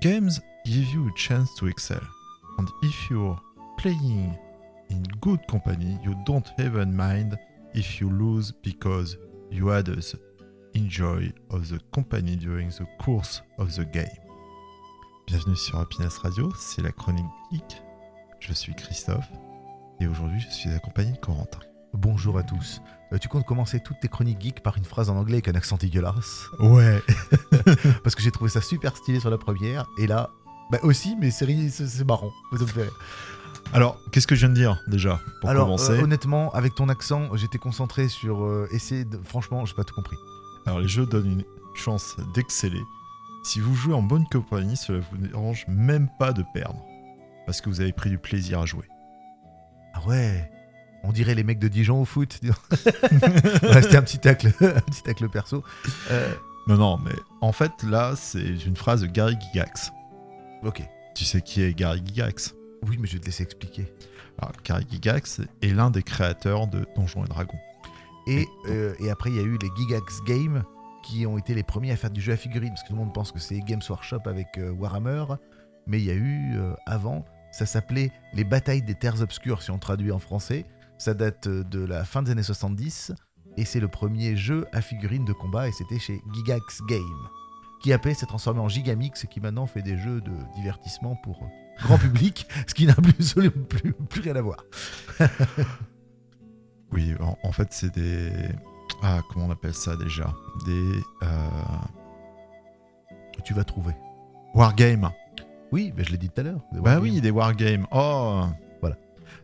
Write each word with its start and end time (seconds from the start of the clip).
games 0.00 0.40
give 0.64 0.88
you 0.94 1.08
a 1.08 1.12
chance 1.16 1.54
to 1.56 1.66
excel. 1.66 2.00
And 2.58 2.68
if 2.82 3.10
you're 3.10 3.38
playing 3.78 4.38
in 4.90 5.02
good 5.20 5.40
company, 5.48 5.98
you 6.02 6.14
don't 6.24 6.48
even 6.58 6.96
mind 6.96 7.38
if 7.74 8.00
you 8.00 8.10
lose 8.10 8.52
because 8.52 9.16
you 9.50 9.68
had 9.68 9.86
the 9.86 10.18
enjoy 10.74 11.32
of 11.50 11.68
the 11.68 11.80
company 11.92 12.36
during 12.36 12.68
the 12.70 12.86
course 12.98 13.42
of 13.58 13.74
the 13.74 13.84
game. 13.84 14.06
Bienvenue 15.26 15.56
sur 15.56 15.78
Happiness 15.78 16.18
Radio, 16.18 16.52
c'est 16.58 16.82
la 16.82 16.92
chronique 16.92 17.26
geek. 17.52 17.82
Je 18.40 18.52
suis 18.52 18.74
Christophe 18.74 19.30
et 20.00 20.06
aujourd'hui 20.06 20.40
je 20.40 20.48
suis 20.50 20.70
accompagné 20.70 21.12
de 21.12 21.18
Corentin. 21.18 21.60
Bonjour 21.92 22.38
à 22.38 22.42
tous. 22.42 22.80
Euh, 23.12 23.18
tu 23.18 23.28
comptes 23.28 23.46
commencer 23.46 23.80
toutes 23.80 24.00
tes 24.00 24.08
chroniques 24.08 24.40
geeks 24.40 24.62
par 24.62 24.76
une 24.76 24.84
phrase 24.84 25.08
en 25.10 25.16
anglais 25.16 25.34
avec 25.36 25.48
un 25.48 25.54
accent 25.54 25.76
dégueulasse 25.76 26.46
Ouais. 26.60 27.02
Parce 28.04 28.14
que 28.14 28.22
j'ai 28.22 28.30
trouvé 28.30 28.50
ça 28.50 28.60
super 28.60 28.96
stylé 28.96 29.18
sur 29.20 29.30
la 29.30 29.38
première. 29.38 29.86
Et 29.98 30.06
là, 30.06 30.30
bah 30.70 30.78
aussi, 30.82 31.16
mais 31.18 31.30
c'est 31.30 31.46
c'est- 31.70 31.86
c'est 31.86 32.04
marrant. 32.04 32.30
Ça 32.52 32.58
me 32.62 32.66
fait 32.66 32.82
rire. 32.82 32.98
Alors, 33.72 33.98
qu'est-ce 34.12 34.26
que 34.26 34.34
je 34.34 34.40
viens 34.40 34.48
de 34.50 34.54
dire 34.54 34.78
déjà 34.88 35.20
pour 35.40 35.48
Alors, 35.50 35.64
commencer 35.66 35.92
euh, 35.92 36.02
honnêtement, 36.02 36.50
avec 36.52 36.74
ton 36.74 36.88
accent, 36.88 37.34
j'étais 37.36 37.58
concentré 37.58 38.08
sur 38.08 38.42
euh, 38.44 38.68
essayer 38.72 39.04
de. 39.04 39.18
Franchement, 39.24 39.64
j'ai 39.64 39.74
pas 39.74 39.84
tout 39.84 39.94
compris. 39.94 40.16
Alors, 40.66 40.80
les 40.80 40.88
jeux 40.88 41.06
donnent 41.06 41.30
une 41.32 41.44
chance 41.74 42.16
d'exceller. 42.34 42.82
Si 43.44 43.60
vous 43.60 43.74
jouez 43.74 43.94
en 43.94 44.02
bonne 44.02 44.26
compagnie, 44.26 44.76
cela 44.76 44.98
vous 45.10 45.16
dérange 45.16 45.64
même 45.68 46.08
pas 46.18 46.32
de 46.32 46.44
perdre. 46.52 46.82
Parce 47.46 47.60
que 47.62 47.70
vous 47.70 47.80
avez 47.80 47.92
pris 47.92 48.10
du 48.10 48.18
plaisir 48.18 48.60
à 48.60 48.66
jouer. 48.66 48.86
Ah 49.94 50.00
ouais? 50.06 50.50
On 51.08 51.12
dirait 51.12 51.34
les 51.34 51.42
mecs 51.44 51.58
de 51.58 51.68
Dijon 51.68 52.00
au 52.02 52.04
foot. 52.04 52.38
Ouais, 52.42 53.82
C'était 53.82 53.96
un 53.96 54.02
petit 54.02 54.18
tacle, 54.18 54.48
un 54.60 54.80
petit 54.80 55.02
tacle 55.02 55.28
perso. 55.28 55.64
Euh, 56.10 56.32
Non, 56.66 56.76
non, 56.76 56.98
mais 56.98 57.12
en 57.40 57.52
fait, 57.52 57.72
là, 57.82 58.14
c'est 58.16 58.46
une 58.66 58.76
phrase 58.76 59.00
de 59.02 59.06
Gary 59.06 59.36
Gygax. 59.40 59.90
ok. 60.62 60.82
Tu 61.14 61.24
sais 61.24 61.40
qui 61.40 61.62
est 61.62 61.74
Gary 61.74 62.00
Gygax? 62.04 62.54
Oui, 62.86 62.96
mais 63.00 63.08
je 63.08 63.14
vais 63.14 63.18
te 63.18 63.26
laisser 63.26 63.42
expliquer. 63.42 63.92
Alors, 64.38 64.52
Gary 64.64 64.86
Gygax 64.88 65.40
est 65.62 65.68
l'un 65.74 65.90
des 65.90 66.02
créateurs 66.04 66.68
de 66.68 66.86
Donjons 66.94 67.24
et 67.24 67.28
Dragons. 67.28 67.58
Et, 68.28 68.46
euh, 68.68 68.94
et 69.00 69.10
après, 69.10 69.30
il 69.30 69.36
y 69.36 69.40
a 69.40 69.42
eu 69.42 69.58
les 69.60 69.68
Gigax 69.76 70.20
Games 70.26 70.62
qui 71.02 71.26
ont 71.26 71.36
été 71.38 71.54
les 71.54 71.62
premiers 71.64 71.90
à 71.90 71.96
faire 71.96 72.10
du 72.10 72.20
jeu 72.20 72.32
à 72.34 72.36
figurines. 72.36 72.68
Parce 72.68 72.82
que 72.82 72.88
tout 72.88 72.92
le 72.94 72.98
monde 73.00 73.12
pense 73.14 73.32
que 73.32 73.40
c'est 73.40 73.58
Games 73.60 73.80
Workshop 73.88 74.20
avec 74.26 74.46
euh, 74.58 74.70
Warhammer. 74.70 75.24
Mais 75.88 75.98
il 75.98 76.04
y 76.04 76.10
a 76.10 76.14
eu 76.14 76.56
euh, 76.56 76.74
avant, 76.86 77.24
ça 77.50 77.66
s'appelait 77.66 78.12
Les 78.34 78.44
Batailles 78.44 78.82
des 78.82 78.94
Terres 78.94 79.20
Obscures, 79.22 79.62
si 79.62 79.70
on 79.72 79.78
traduit 79.78 80.12
en 80.12 80.18
français. 80.20 80.66
Ça 80.98 81.14
date 81.14 81.46
euh, 81.46 81.64
de 81.64 81.84
la 81.84 82.04
fin 82.04 82.22
des 82.22 82.32
années 82.32 82.42
70. 82.42 83.12
Et 83.56 83.64
c'est 83.64 83.80
le 83.80 83.88
premier 83.88 84.36
jeu 84.36 84.66
à 84.72 84.80
figurines 84.80 85.24
de 85.24 85.32
combat. 85.32 85.68
Et 85.68 85.72
c'était 85.72 85.98
chez 85.98 86.20
Gigax 86.32 86.82
Game. 86.88 87.28
Qui 87.82 87.92
après 87.92 88.14
s'est 88.14 88.26
transformé 88.26 88.60
en 88.60 88.68
Gigamix 88.68 89.24
et 89.24 89.28
qui 89.28 89.40
maintenant 89.40 89.66
fait 89.66 89.82
des 89.82 89.96
jeux 89.96 90.20
de 90.20 90.32
divertissement 90.56 91.16
pour 91.22 91.42
euh, 91.42 91.82
grand 91.84 91.98
public. 91.98 92.46
ce 92.66 92.74
qui 92.74 92.86
n'a 92.86 92.94
plus, 92.94 93.34
plus, 93.68 93.92
plus 93.92 94.20
rien 94.20 94.36
à 94.36 94.42
voir. 94.42 94.64
Oui, 96.90 97.14
en, 97.20 97.36
en 97.42 97.52
fait, 97.52 97.68
c'est 97.70 97.94
des. 97.94 98.30
Ah, 99.02 99.20
comment 99.28 99.46
on 99.46 99.50
appelle 99.50 99.74
ça 99.74 99.94
déjà? 99.96 100.32
Des. 100.64 100.92
Euh... 101.22 101.48
Tu 103.44 103.54
vas 103.54 103.64
trouver. 103.64 103.94
Wargames. 104.54 105.10
Oui, 105.70 105.92
mais 105.96 106.04
je 106.04 106.10
l'ai 106.12 106.18
dit 106.18 106.30
tout 106.30 106.40
à 106.40 106.44
l'heure. 106.44 106.60
Bah 106.72 106.98
oui, 106.98 107.20
des 107.20 107.30
wargames. 107.30 107.86
Oh. 107.92 108.44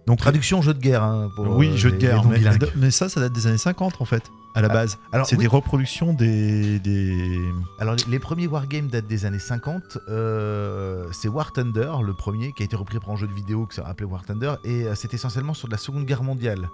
Donc, 0.06 0.18
Traduction 0.18 0.60
jeu 0.62 0.74
de 0.74 0.78
guerre. 0.80 1.02
hein, 1.02 1.30
pour, 1.36 1.56
oui, 1.56 1.68
euh, 1.68 1.76
jeux 1.76 1.90
de 1.90 1.96
les- 1.96 2.00
guerre. 2.00 2.22
mais, 2.76 2.90
ça, 2.90 3.08
ça 3.08 3.20
date 3.20 3.32
des 3.32 3.46
années 3.46 3.58
50 3.58 4.00
en 4.00 4.04
fait, 4.04 4.22
à 4.54 4.60
la 4.60 4.68
Ah, 4.70 4.74
base. 4.74 4.98
Alors, 5.12 5.26
c'est 5.26 5.36
oui, 5.36 5.42
des 5.44 5.48
reproductions 5.48 6.12
des. 6.12 6.78
des... 6.80 7.40
alors, 7.78 7.94
les- 7.94 8.04
les 8.10 8.18
premiers 8.18 8.46
wargames 8.46 8.88
datent 8.88 9.06
des 9.06 9.24
années 9.24 9.38
50. 9.38 9.98
euh, 10.08 11.06
c'est 11.12 11.28
War 11.28 11.52
Thunder, 11.52 11.92
le 12.04 12.14
premier, 12.14 12.52
qui 12.52 12.62
a 12.62 12.66
été 12.66 12.76
repris 12.76 12.98
pour 13.00 13.10
un 13.12 13.16
jeu 13.16 13.26
de 13.26 13.32
vidéo 13.32 13.66
qui 13.66 13.76
s'est 13.76 13.82
appelé 13.84 14.06
War 14.08 14.24
Thunder. 14.24 14.54
Et 14.64 14.84
euh, 14.84 14.94
c'est 14.94 15.12
essentiellement 15.14 15.54
sur 15.54 15.68
de 15.68 15.72
la 15.72 15.78
Seconde 15.78 16.04
Guerre 16.04 16.22
mondiale. 16.22 16.68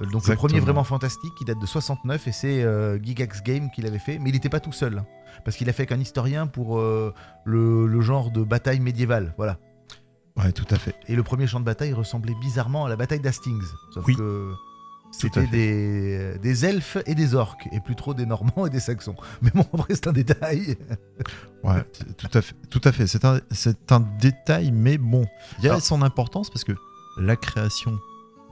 Euh, 0.00 0.06
donc 0.06 0.26
le 0.28 0.36
premier 0.36 0.60
vraiment 0.60 0.84
fantastique, 0.84 1.34
qui 1.36 1.44
date 1.44 1.58
de 1.58 1.66
69, 1.66 2.28
et 2.28 2.32
c'est 2.32 2.62
euh, 2.62 2.98
Gigax 3.02 3.42
Game 3.42 3.70
qui 3.74 3.82
l'avait 3.82 3.98
fait. 3.98 4.18
Mais 4.18 4.30
il 4.30 4.32
n'était 4.34 4.48
pas 4.50 4.60
tout 4.60 4.72
seul. 4.72 4.98
hein, 4.98 5.06
parce 5.44 5.56
qu'il 5.56 5.68
a 5.68 5.72
fait 5.72 5.82
avec 5.82 5.92
un 5.92 6.00
historien 6.00 6.46
pour 6.46 6.78
euh, 6.78 7.12
le, 7.44 7.86
le 7.86 8.00
genre 8.00 8.30
de 8.30 8.42
bataille 8.42 8.80
médiévale. 8.80 9.34
Voilà. 9.36 9.58
Ouais, 10.36 10.52
tout 10.52 10.66
à 10.70 10.76
fait. 10.78 10.94
Et 11.08 11.16
le 11.16 11.22
premier 11.22 11.46
champ 11.46 11.60
de 11.60 11.64
bataille 11.64 11.92
ressemblait 11.92 12.34
bizarrement 12.40 12.84
à 12.84 12.88
la 12.88 12.96
bataille 12.96 13.20
d'Hastings. 13.20 13.62
Sauf 13.92 14.04
Oui. 14.06 14.14
que 14.16 14.52
c'était 15.12 15.46
des, 15.46 16.36
des 16.38 16.66
elfes 16.66 16.98
et 17.06 17.14
des 17.14 17.34
orques, 17.34 17.68
et 17.72 17.80
plus 17.80 17.96
trop 17.96 18.12
des 18.12 18.26
Normands 18.26 18.66
et 18.66 18.70
des 18.70 18.80
Saxons. 18.80 19.16
Mais 19.40 19.50
bon, 19.54 19.64
après, 19.72 19.94
c'est 19.94 20.08
un 20.08 20.12
détail. 20.12 20.76
Ouais, 21.64 21.82
tout 22.18 22.28
à 22.36 22.42
fait. 22.42 22.54
Tout 22.68 22.80
à 22.84 22.92
fait. 22.92 23.06
C'est 23.06 23.24
un, 23.92 24.00
détail, 24.20 24.72
mais 24.72 24.98
bon, 24.98 25.24
il 25.58 25.64
y 25.64 25.68
a 25.68 25.72
Alors- 25.72 25.82
son 25.82 26.02
importance 26.02 26.50
parce 26.50 26.64
que 26.64 26.72
la 27.18 27.36
création 27.36 27.98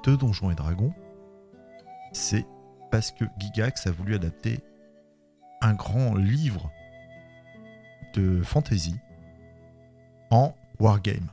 de 0.07 0.17
Donjons 0.17 0.51
et 0.51 0.55
Dragons, 0.55 0.95
c'est 2.13 2.47
parce 2.91 3.11
que 3.11 3.25
Gigax 3.39 3.87
a 3.87 3.91
voulu 3.91 4.15
adapter 4.15 4.61
un 5.61 5.75
grand 5.75 6.15
livre 6.15 6.71
de 8.15 8.43
fantasy 8.43 8.95
en 10.31 10.55
wargame. 10.79 11.27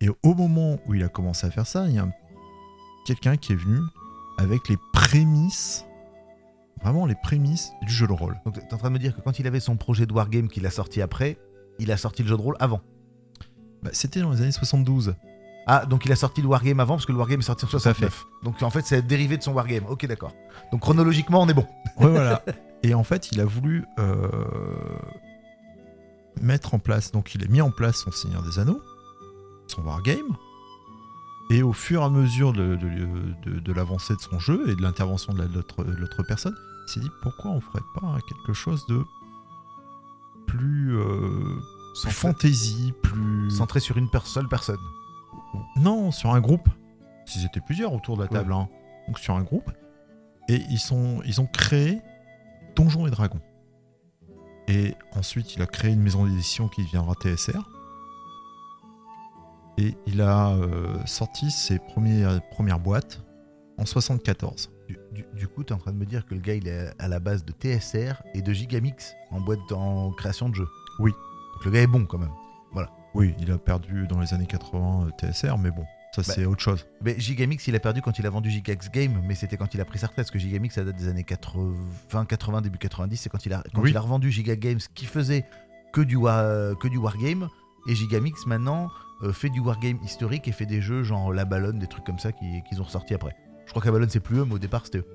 Et 0.00 0.08
au 0.22 0.34
moment 0.34 0.78
où 0.86 0.94
il 0.94 1.02
a 1.02 1.08
commencé 1.08 1.46
à 1.46 1.50
faire 1.50 1.66
ça, 1.66 1.86
il 1.88 1.94
y 1.94 1.98
a 1.98 2.02
un- 2.04 2.12
quelqu'un 3.06 3.36
qui 3.36 3.52
est 3.52 3.56
venu 3.56 3.78
avec 4.38 4.68
les 4.68 4.76
prémices, 4.92 5.84
vraiment 6.82 7.06
les 7.06 7.16
prémices 7.16 7.72
du 7.82 7.92
jeu 7.92 8.06
de 8.06 8.12
rôle. 8.12 8.36
Donc, 8.44 8.54
t'es 8.54 8.74
en 8.74 8.78
train 8.78 8.88
de 8.88 8.94
me 8.94 8.98
dire 8.98 9.16
que 9.16 9.20
quand 9.20 9.38
il 9.40 9.46
avait 9.46 9.60
son 9.60 9.76
projet 9.76 10.06
de 10.06 10.12
wargame 10.12 10.48
qu'il 10.48 10.64
a 10.66 10.70
sorti 10.70 11.02
après, 11.02 11.36
il 11.80 11.90
a 11.90 11.96
sorti 11.96 12.22
le 12.22 12.28
jeu 12.28 12.36
de 12.36 12.42
rôle 12.42 12.56
avant. 12.60 12.80
Bah, 13.82 13.90
C'était 13.92 14.20
dans 14.20 14.30
les 14.30 14.40
années 14.42 14.52
72. 14.52 15.14
Ah, 15.66 15.84
donc 15.84 16.04
il 16.06 16.12
a 16.12 16.16
sorti 16.16 16.40
le 16.42 16.48
wargame 16.48 16.80
avant, 16.80 16.94
parce 16.94 17.04
que 17.06 17.12
le 17.12 17.18
wargame 17.18 17.40
est 17.40 17.42
sorti 17.42 17.64
en 17.64 17.68
Tout 17.68 17.76
à 17.76 17.80
69. 17.80 18.24
Donc 18.44 18.62
en 18.62 18.70
fait, 18.70 18.86
c'est 18.86 19.02
dérivé 19.06 19.36
de 19.36 19.42
son 19.42 19.52
wargame. 19.52 19.84
Ok, 19.88 20.06
d'accord. 20.06 20.32
Donc 20.72 20.80
chronologiquement, 20.80 21.42
on 21.42 21.48
est 21.48 21.54
bon. 21.54 21.66
Ouais, 21.98 22.06
voilà. 22.08 22.42
Et 22.84 22.94
en 22.94 23.02
fait, 23.02 23.32
il 23.32 23.40
a 23.40 23.44
voulu 23.44 23.84
euh, 23.98 24.28
mettre 26.40 26.74
en 26.74 26.78
place, 26.78 27.10
donc 27.10 27.34
il 27.34 27.42
a 27.44 27.48
mis 27.48 27.60
en 27.60 27.70
place 27.72 27.96
son 27.96 28.12
Seigneur 28.12 28.42
des 28.42 28.58
Anneaux, 28.60 28.80
son 29.70 29.82
Wargame, 29.82 30.36
et 31.50 31.62
au 31.62 31.72
fur 31.72 32.02
et 32.02 32.04
à 32.04 32.10
mesure 32.10 32.52
de, 32.52 32.76
de- 32.76 33.34
de- 33.50 33.60
de 33.60 33.72
l'avancée 33.72 34.14
de 34.14 34.20
son 34.20 34.38
jeu 34.38 34.68
et 34.68 34.74
de 34.76 34.82
l'intervention 34.82 35.32
de 35.32 35.38
la- 35.40 35.48
de 35.48 35.96
l'autre 35.96 36.22
personne, 36.22 36.54
il 36.86 36.92
s'est 36.92 37.00
dit 37.00 37.10
pourquoi 37.22 37.50
on 37.52 37.60
ferait 37.60 37.82
pas 38.00 38.18
quelque 38.28 38.52
chose 38.52 38.84
de 38.86 39.02
plus, 40.46 40.96
euh, 40.96 41.56
plus 42.02 42.10
fantasy, 42.10 42.92
plus... 43.02 43.50
Centré 43.50 43.80
sur 43.80 43.96
une 43.96 44.08
per- 44.10 44.20
seule 44.24 44.48
personne. 44.48 44.78
Non, 45.76 46.10
sur 46.10 46.34
un 46.34 46.40
groupe. 46.40 46.68
S'ils 47.26 47.44
étaient 47.44 47.60
plusieurs 47.60 47.92
autour 47.92 48.16
de 48.16 48.22
la 48.22 48.28
table, 48.28 48.52
Ouais. 48.52 48.58
hein. 48.58 48.68
donc 49.06 49.18
sur 49.18 49.34
un 49.34 49.42
groupe. 49.42 49.70
Et 50.48 50.62
ils, 50.70 50.78
sont, 50.78 51.20
ils 51.26 51.40
ont 51.40 51.46
créé 51.46 51.98
Donjons 52.76 53.06
et 53.06 53.10
Dragons. 53.10 53.40
Et 54.66 54.94
ensuite, 55.14 55.54
il 55.56 55.62
a 55.62 55.66
créé 55.66 55.92
une 55.92 56.00
maison 56.02 56.24
d'édition 56.26 56.68
qui 56.68 56.82
deviendra 56.84 57.14
TSR. 57.14 57.68
Et 59.78 59.94
il 60.06 60.20
a 60.20 60.50
euh, 60.50 60.98
sorti 61.06 61.50
ses 61.50 61.78
premières, 61.78 62.40
premières 62.50 62.80
boîtes 62.80 63.22
en 63.78 63.86
74. 63.86 64.70
Du, 64.88 64.98
du- 65.12 65.24
du 65.34 65.46
coup, 65.48 65.62
tu 65.62 65.72
es 65.72 65.76
en 65.76 65.78
train 65.78 65.92
de 65.92 65.96
me 65.96 66.04
dire 66.04 66.26
que 66.26 66.34
le 66.34 66.40
gars, 66.40 66.54
il 66.54 66.66
est 66.66 66.90
à 66.98 67.06
la 67.08 67.20
base 67.20 67.44
de 67.44 67.52
TSR 67.52 68.20
et 68.34 68.42
de 68.42 68.52
Gigamix 68.52 69.14
en 69.30 69.40
boîte 69.40 69.60
en 69.72 70.10
création 70.12 70.48
de 70.48 70.54
jeu. 70.56 70.66
Oui. 70.98 71.12
Donc 71.54 71.64
le 71.64 71.70
gars 71.70 71.80
est 71.82 71.86
bon 71.86 72.04
quand 72.06 72.18
même. 72.18 72.32
Oui, 73.14 73.34
il 73.40 73.50
a 73.50 73.56
perdu 73.58 74.06
dans 74.06 74.20
les 74.20 74.34
années 74.34 74.46
80 74.46 75.06
euh, 75.06 75.10
TSR, 75.32 75.56
mais 75.58 75.70
bon, 75.70 75.82
ça 76.14 76.20
Bah, 76.22 76.32
c'est 76.34 76.44
autre 76.44 76.60
chose. 76.60 76.86
Mais 77.02 77.18
Gigamix, 77.18 77.66
il 77.66 77.74
a 77.74 77.80
perdu 77.80 78.02
quand 78.02 78.18
il 78.18 78.26
a 78.26 78.30
vendu 78.30 78.50
Gigax 78.50 78.90
Game, 78.90 79.22
mais 79.26 79.34
c'était 79.34 79.56
quand 79.56 79.74
il 79.74 79.80
a 79.80 79.84
pris 79.86 79.98
sa 79.98 80.08
retraite, 80.08 80.26
parce 80.26 80.30
que 80.30 80.38
Gigamix, 80.38 80.74
ça 80.74 80.84
date 80.84 80.96
des 80.96 81.08
années 81.08 81.24
80, 81.24 82.26
80 82.26 82.60
début 82.60 82.76
90, 82.78 83.16
c'est 83.16 83.30
quand 83.30 83.44
il 83.46 83.54
a, 83.54 83.62
quand 83.74 83.80
Oui. 83.80 83.90
il 83.90 83.96
a 83.96 84.00
revendu 84.00 84.30
Giga 84.30 84.56
Games 84.56 84.78
qui 84.94 85.06
faisait 85.06 85.46
que 85.92 86.02
du, 86.02 86.16
wa- 86.16 86.74
que 86.78 86.86
du 86.86 86.98
wargame, 86.98 87.48
et 87.88 87.94
Gigamix 87.94 88.46
maintenant 88.46 88.90
euh, 89.22 89.32
fait 89.32 89.48
du 89.50 89.60
wargame 89.60 89.98
historique 90.04 90.46
et 90.48 90.52
fait 90.52 90.66
des 90.66 90.80
jeux 90.80 91.02
genre 91.02 91.32
La 91.32 91.44
Ballonne, 91.44 91.78
des 91.78 91.86
trucs 91.86 92.04
comme 92.04 92.18
ça 92.18 92.32
qui- 92.32 92.62
qu'ils 92.68 92.80
ont 92.80 92.84
ressortis 92.84 93.14
après. 93.14 93.34
Je 93.66 93.70
crois 93.70 93.82
que 93.82 93.86
La 93.88 93.92
Ballonne, 93.92 94.10
c'est 94.10 94.20
plus 94.20 94.38
eux, 94.38 94.44
mais 94.44 94.54
au 94.54 94.58
départ, 94.58 94.84
c'était 94.84 94.98
eux. 94.98 95.06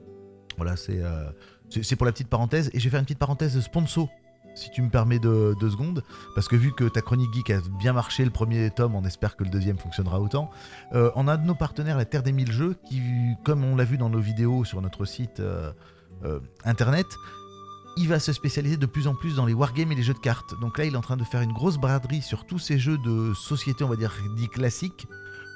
Voilà, 0.57 0.75
c'est 0.75 0.99
euh, 1.01 1.31
pour 1.97 2.05
la 2.05 2.11
petite 2.11 2.27
parenthèse, 2.29 2.69
et 2.73 2.79
je 2.79 2.83
vais 2.83 2.89
faire 2.91 2.99
une 2.99 3.05
petite 3.05 3.17
parenthèse 3.19 3.55
de 3.55 3.61
sponsor. 3.61 4.07
Si 4.55 4.69
tu 4.69 4.83
me 4.83 4.89
permets 4.91 5.17
deux, 5.17 5.55
deux 5.59 5.71
secondes, 5.71 6.03
parce 6.35 6.47
que 6.47 6.55
vu 6.55 6.71
que 6.73 6.83
ta 6.83 7.01
chronique 7.01 7.33
geek 7.33 7.49
a 7.49 7.59
bien 7.79 7.91
marché 7.91 8.23
le 8.23 8.29
premier 8.29 8.69
tome, 8.69 8.93
on 8.93 9.03
espère 9.03 9.35
que 9.35 9.43
le 9.43 9.49
deuxième 9.49 9.79
fonctionnera 9.79 10.21
autant. 10.21 10.51
Euh, 10.93 11.09
on 11.15 11.27
a 11.27 11.37
de 11.37 11.45
nos 11.47 11.55
partenaires, 11.55 11.97
la 11.97 12.05
Terre 12.05 12.21
des 12.21 12.31
Mille 12.31 12.51
Jeux, 12.51 12.75
qui, 12.87 13.01
comme 13.43 13.63
on 13.63 13.75
l'a 13.75 13.83
vu 13.83 13.97
dans 13.97 14.09
nos 14.09 14.19
vidéos 14.19 14.63
sur 14.63 14.79
notre 14.83 15.05
site 15.05 15.41
internet, 16.63 17.07
il 17.95 18.07
va 18.07 18.19
se 18.19 18.33
spécialiser 18.33 18.77
de 18.77 18.85
plus 18.85 19.07
en 19.07 19.15
plus 19.15 19.35
dans 19.35 19.45
les 19.45 19.53
wargames 19.53 19.91
et 19.91 19.95
les 19.95 20.03
jeux 20.03 20.13
de 20.13 20.19
cartes. 20.19 20.59
Donc 20.59 20.77
là, 20.77 20.85
il 20.85 20.93
est 20.93 20.97
en 20.97 21.01
train 21.01 21.17
de 21.17 21.23
faire 21.23 21.41
une 21.41 21.53
grosse 21.53 21.77
braderie 21.77 22.21
sur 22.21 22.45
tous 22.45 22.59
ces 22.59 22.79
jeux 22.79 22.97
de 22.97 23.33
société, 23.33 23.83
on 23.83 23.89
va 23.89 23.95
dire, 23.95 24.13
dits 24.35 24.49
classiques, 24.49 25.07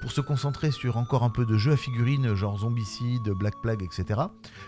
pour 0.01 0.11
se 0.11 0.21
concentrer 0.21 0.71
sur 0.71 0.97
encore 0.97 1.23
un 1.23 1.29
peu 1.29 1.45
de 1.45 1.57
jeux 1.57 1.71
à 1.73 1.77
figurines, 1.77 2.35
genre 2.35 2.59
Zombicide, 2.59 3.29
Black 3.29 3.55
Plague, 3.61 3.83
etc. 3.83 4.21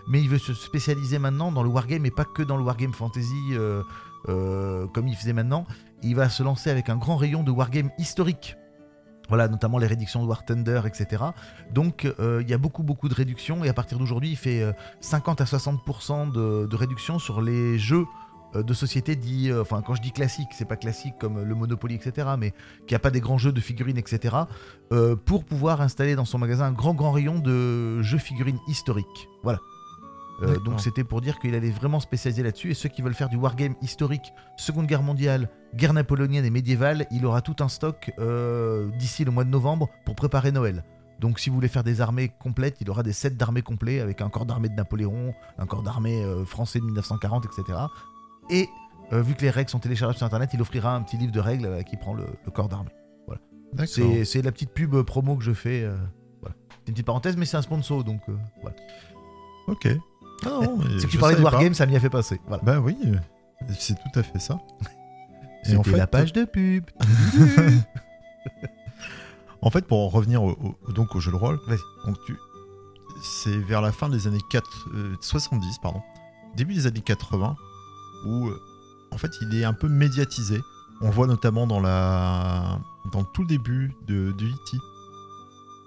Mais 0.07 0.21
il 0.21 0.29
veut 0.29 0.39
se 0.39 0.53
spécialiser 0.53 1.19
maintenant 1.19 1.51
dans 1.51 1.63
le 1.63 1.69
wargame 1.69 2.05
et 2.05 2.11
pas 2.11 2.25
que 2.25 2.41
dans 2.41 2.57
le 2.57 2.63
wargame 2.63 2.93
fantasy 2.93 3.51
euh, 3.51 3.83
euh, 4.27 4.87
comme 4.87 5.07
il 5.07 5.15
faisait 5.15 5.33
maintenant. 5.33 5.65
il 6.01 6.15
va 6.15 6.29
se 6.29 6.43
lancer 6.43 6.69
avec 6.69 6.89
un 6.89 6.97
grand 6.97 7.17
rayon 7.17 7.43
de 7.43 7.51
wargame 7.51 7.91
historique. 7.97 8.55
Voilà, 9.29 9.47
notamment 9.47 9.77
les 9.77 9.87
réductions 9.87 10.21
de 10.21 10.27
War 10.27 10.43
Thunder, 10.43 10.81
etc. 10.85 11.23
Donc 11.73 12.05
euh, 12.19 12.41
il 12.41 12.49
y 12.49 12.53
a 12.53 12.57
beaucoup 12.57 12.83
beaucoup 12.83 13.07
de 13.07 13.13
réductions 13.13 13.63
et 13.63 13.69
à 13.69 13.73
partir 13.73 13.97
d'aujourd'hui 13.97 14.31
il 14.31 14.35
fait 14.35 14.61
euh, 14.61 14.73
50 14.99 15.41
à 15.41 15.45
60% 15.45 16.31
de, 16.31 16.75
réduction 16.75 17.19
sur 17.19 17.41
les 17.41 17.77
jeux 17.77 18.05
euh, 18.55 18.63
de 18.63 18.73
société 18.73 19.15
dits, 19.15 19.51
euh, 19.51 19.61
enfin 19.61 19.83
quand 19.85 19.93
je 19.93 20.01
dis 20.01 20.11
classique, 20.11 20.49
c'est 20.53 20.65
pas 20.65 20.75
classique 20.75 21.13
comme 21.19 21.43
le 21.43 21.55
Monopoly, 21.55 21.95
etc. 21.95 22.29
Mais 22.37 22.53
qui 22.87 22.95
a 22.95 22.99
pas 22.99 23.11
des 23.11 23.19
grands 23.19 23.37
jeux 23.37 23.51
de 23.51 23.61
figurines, 23.61 23.97
etc. 23.97 24.35
euh, 24.91 25.15
pour 25.15 25.43
pouvoir 25.43 25.81
installer 25.81 26.15
dans 26.15 26.25
son 26.25 26.39
magasin 26.39 26.65
un 26.65 26.71
grand 26.71 26.95
grand 26.95 27.11
rayon 27.11 27.39
de 27.39 28.01
jeux 28.01 28.17
figurines 28.17 28.59
historiques. 28.67 29.27
Voilà. 29.43 29.59
Euh, 30.41 30.59
donc 30.59 30.79
c'était 30.79 31.03
pour 31.03 31.21
dire 31.21 31.39
qu'il 31.39 31.53
allait 31.55 31.69
vraiment 31.71 31.99
spécialiser 31.99 32.43
là-dessus 32.43 32.71
et 32.71 32.73
ceux 32.73 32.89
qui 32.89 33.01
veulent 33.01 33.13
faire 33.13 33.29
du 33.29 33.35
wargame 33.37 33.75
historique, 33.81 34.33
Seconde 34.57 34.87
Guerre 34.87 35.03
mondiale, 35.03 35.49
guerre 35.75 35.93
napoléonienne 35.93 36.45
et 36.45 36.49
médiévale, 36.49 37.07
il 37.11 37.25
aura 37.25 37.41
tout 37.41 37.55
un 37.59 37.67
stock 37.67 38.11
euh, 38.19 38.89
d'ici 38.97 39.25
le 39.25 39.31
mois 39.31 39.43
de 39.43 39.49
novembre 39.49 39.89
pour 40.05 40.15
préparer 40.15 40.51
Noël. 40.51 40.83
Donc 41.19 41.39
si 41.39 41.49
vous 41.49 41.55
voulez 41.55 41.67
faire 41.67 41.83
des 41.83 41.99
armées 41.99 42.31
complètes, 42.39 42.77
il 42.79 42.89
aura 42.89 43.03
des 43.03 43.11
sets 43.11 43.31
d'armées 43.31 43.61
complets 43.61 43.99
avec 43.99 44.21
un 44.21 44.29
corps 44.29 44.45
d'armée 44.45 44.69
de 44.69 44.75
Napoléon, 44.75 45.33
un 45.57 45.65
corps 45.65 45.83
d'armée 45.83 46.23
euh, 46.23 46.45
français 46.45 46.79
de 46.79 46.85
1940, 46.85 47.45
etc. 47.45 47.77
Et 48.49 48.69
vu 49.11 49.33
que 49.33 49.41
les 49.41 49.49
règles 49.49 49.71
sont 49.71 49.79
téléchargeables 49.79 50.17
sur 50.17 50.25
internet, 50.27 50.51
il 50.53 50.61
offrira 50.61 50.95
un 50.95 51.01
petit 51.01 51.17
livre 51.17 51.31
de 51.31 51.39
règles 51.39 51.83
qui 51.83 51.97
prend 51.97 52.13
le, 52.13 52.25
le 52.45 52.51
corps 52.51 52.69
d'armée. 52.69 52.91
D'accord. 53.73 54.05
C'est 54.23 54.41
la 54.41 54.51
petite 54.51 54.71
pub 54.71 55.01
promo 55.01 55.35
que 55.35 55.43
je 55.43 55.53
fais. 55.53 55.87
voilà. 56.41 56.55
C'est 56.69 56.87
une 56.87 56.93
petite 56.93 57.05
parenthèse, 57.05 57.35
mais 57.35 57.45
c'est 57.45 57.57
un 57.57 57.61
sponsor, 57.61 58.03
donc 58.03 58.21
voilà. 58.61 58.75
Ok. 59.67 59.87
Ah 60.45 60.49
non, 60.61 60.79
C'est 60.97 61.05
que 61.07 61.11
tu 61.11 61.17
parlais 61.17 61.35
de. 61.35 61.41
Wargame, 61.41 61.73
ça 61.73 61.85
m'y 61.85 61.95
a 61.95 61.99
fait 61.99 62.09
passer. 62.09 62.39
Voilà. 62.47 62.63
Bah 62.63 62.79
oui, 62.79 62.97
euh, 63.05 63.15
c'est 63.77 63.95
tout 63.95 64.19
à 64.19 64.23
fait 64.23 64.39
ça. 64.39 64.57
Et 65.69 65.75
en 65.75 65.83
fait, 65.83 65.97
la 65.97 66.07
page 66.07 66.33
de 66.33 66.45
pub. 66.45 66.85
En 69.61 69.69
fait, 69.71 69.85
pour 69.85 69.99
en 69.99 70.07
revenir 70.07 70.41
au, 70.41 70.51
au- 70.87 70.91
donc 70.93 71.15
au 71.15 71.19
jeu 71.19 71.31
de 71.31 71.35
rôle, 71.35 71.59
donc 72.05 72.15
tu, 72.25 72.37
c'est 73.21 73.57
vers 73.57 73.81
la 73.81 73.91
fin 73.91 74.07
des 74.07 74.25
années 74.25 74.39
4, 74.49 74.87
euh, 74.95 75.15
70, 75.19 75.79
pardon, 75.79 76.01
début 76.55 76.73
des 76.73 76.87
années 76.87 77.01
80, 77.01 77.57
où 78.25 78.47
euh, 78.47 78.57
en 79.11 79.17
fait 79.17 79.31
il 79.41 79.53
est 79.59 79.65
un 79.65 79.73
peu 79.73 79.89
médiatisé. 79.89 80.61
On 81.01 81.09
voit 81.09 81.27
notamment 81.27 81.67
dans 81.67 81.81
la, 81.81 82.79
dans 83.11 83.25
tout 83.25 83.41
le 83.41 83.47
début 83.49 83.93
de, 84.07 84.31
du 84.31 84.47
E.T. 84.49 84.77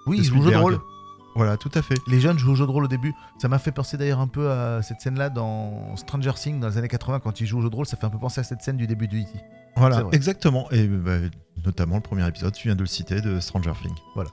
Oui, 0.07 0.19
de 0.19 0.23
ils 0.23 0.27
jouent 0.27 0.43
jeu 0.43 0.51
de 0.51 0.57
rôle. 0.57 0.79
Voilà, 1.35 1.57
tout 1.57 1.71
à 1.75 1.81
fait. 1.83 1.95
Les 2.09 2.21
jeunes 2.21 2.39
jouent 2.39 2.53
au 2.53 2.55
jeu 2.55 2.67
de 2.67 2.71
rôle 2.71 2.85
au 2.85 2.89
début. 2.89 3.15
Ça 3.41 3.49
m'a 3.49 3.59
fait 3.59 3.73
penser 3.73 3.97
d'ailleurs 3.97 4.21
un 4.21 4.27
peu 4.29 4.51
à 4.51 4.83
cette 4.83 5.01
scène-là 5.01 5.31
dans 5.31 5.97
Stranger 5.97 6.33
Things 6.35 6.61
dans 6.61 6.69
les 6.69 6.77
années 6.79 6.89
80 6.89 7.21
quand 7.21 7.41
ils 7.41 7.47
jouent 7.47 7.59
au 7.59 7.63
jeu 7.63 7.71
de 7.71 7.75
rôle. 7.77 7.87
Ça 7.87 7.97
fait 7.97 8.05
un 8.07 8.11
peu 8.11 8.19
penser 8.19 8.41
à 8.41 8.45
cette 8.45 8.61
scène 8.63 8.77
du 8.77 8.87
début 8.87 9.09
du 9.09 9.23
E.T. 9.23 9.29
Voilà, 9.77 10.05
exactement. 10.13 10.71
Et 10.71 10.87
bah, 10.87 11.17
notamment 11.65 11.97
le 11.97 12.03
premier 12.03 12.27
épisode, 12.29 12.53
tu 12.53 12.69
viens 12.69 12.75
de 12.77 12.81
le 12.83 12.87
citer, 12.87 13.21
de 13.23 13.41
Stranger 13.41 13.73
Things. 13.83 13.97
Voilà. 14.15 14.31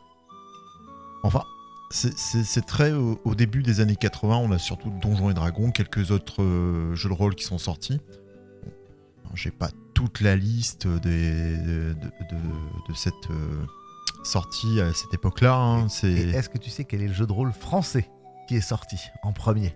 Enfin, 1.24 1.44
c'est- 1.92 2.66
très 2.66 2.92
au, 2.92 3.20
au 3.24 3.34
début 3.36 3.64
des 3.64 3.80
années 3.80 3.96
80, 3.96 4.36
on 4.38 4.52
a 4.52 4.58
surtout 4.58 4.90
Donjons 5.02 5.30
et 5.30 5.34
Dragons, 5.34 5.72
quelques 5.72 6.12
autres 6.12 6.44
euh, 6.44 6.96
jeux 6.96 7.10
de 7.10 7.14
rôle 7.14 7.36
qui 7.36 7.46
sont 7.46 7.58
sortis. 7.58 8.00
J'ai 9.36 9.52
pas 9.52 9.70
toute 9.94 10.22
la 10.22 10.36
liste 10.36 10.88
des, 10.88 11.58
de, 11.58 11.94
de- 11.94 12.90
de 12.90 12.94
cette 12.96 13.14
euh, 13.30 13.66
sortie 14.24 14.82
à 14.82 14.94
cette 14.94 15.14
époque-là. 15.14 15.54
hein. 15.56 15.90
C'est 15.90 16.12
est-ce 16.12 16.50
que 16.50 16.58
tu 16.58 16.70
sais 16.70 16.84
quel 16.84 17.02
est 17.02 17.08
le 17.08 17.14
jeu 17.14 17.26
de 17.26 17.32
rôle 17.32 17.52
français 17.54 18.10
qui 18.48 18.56
est 18.56 18.62
sorti 18.62 18.98
en 19.24 19.32
premier? 19.34 19.76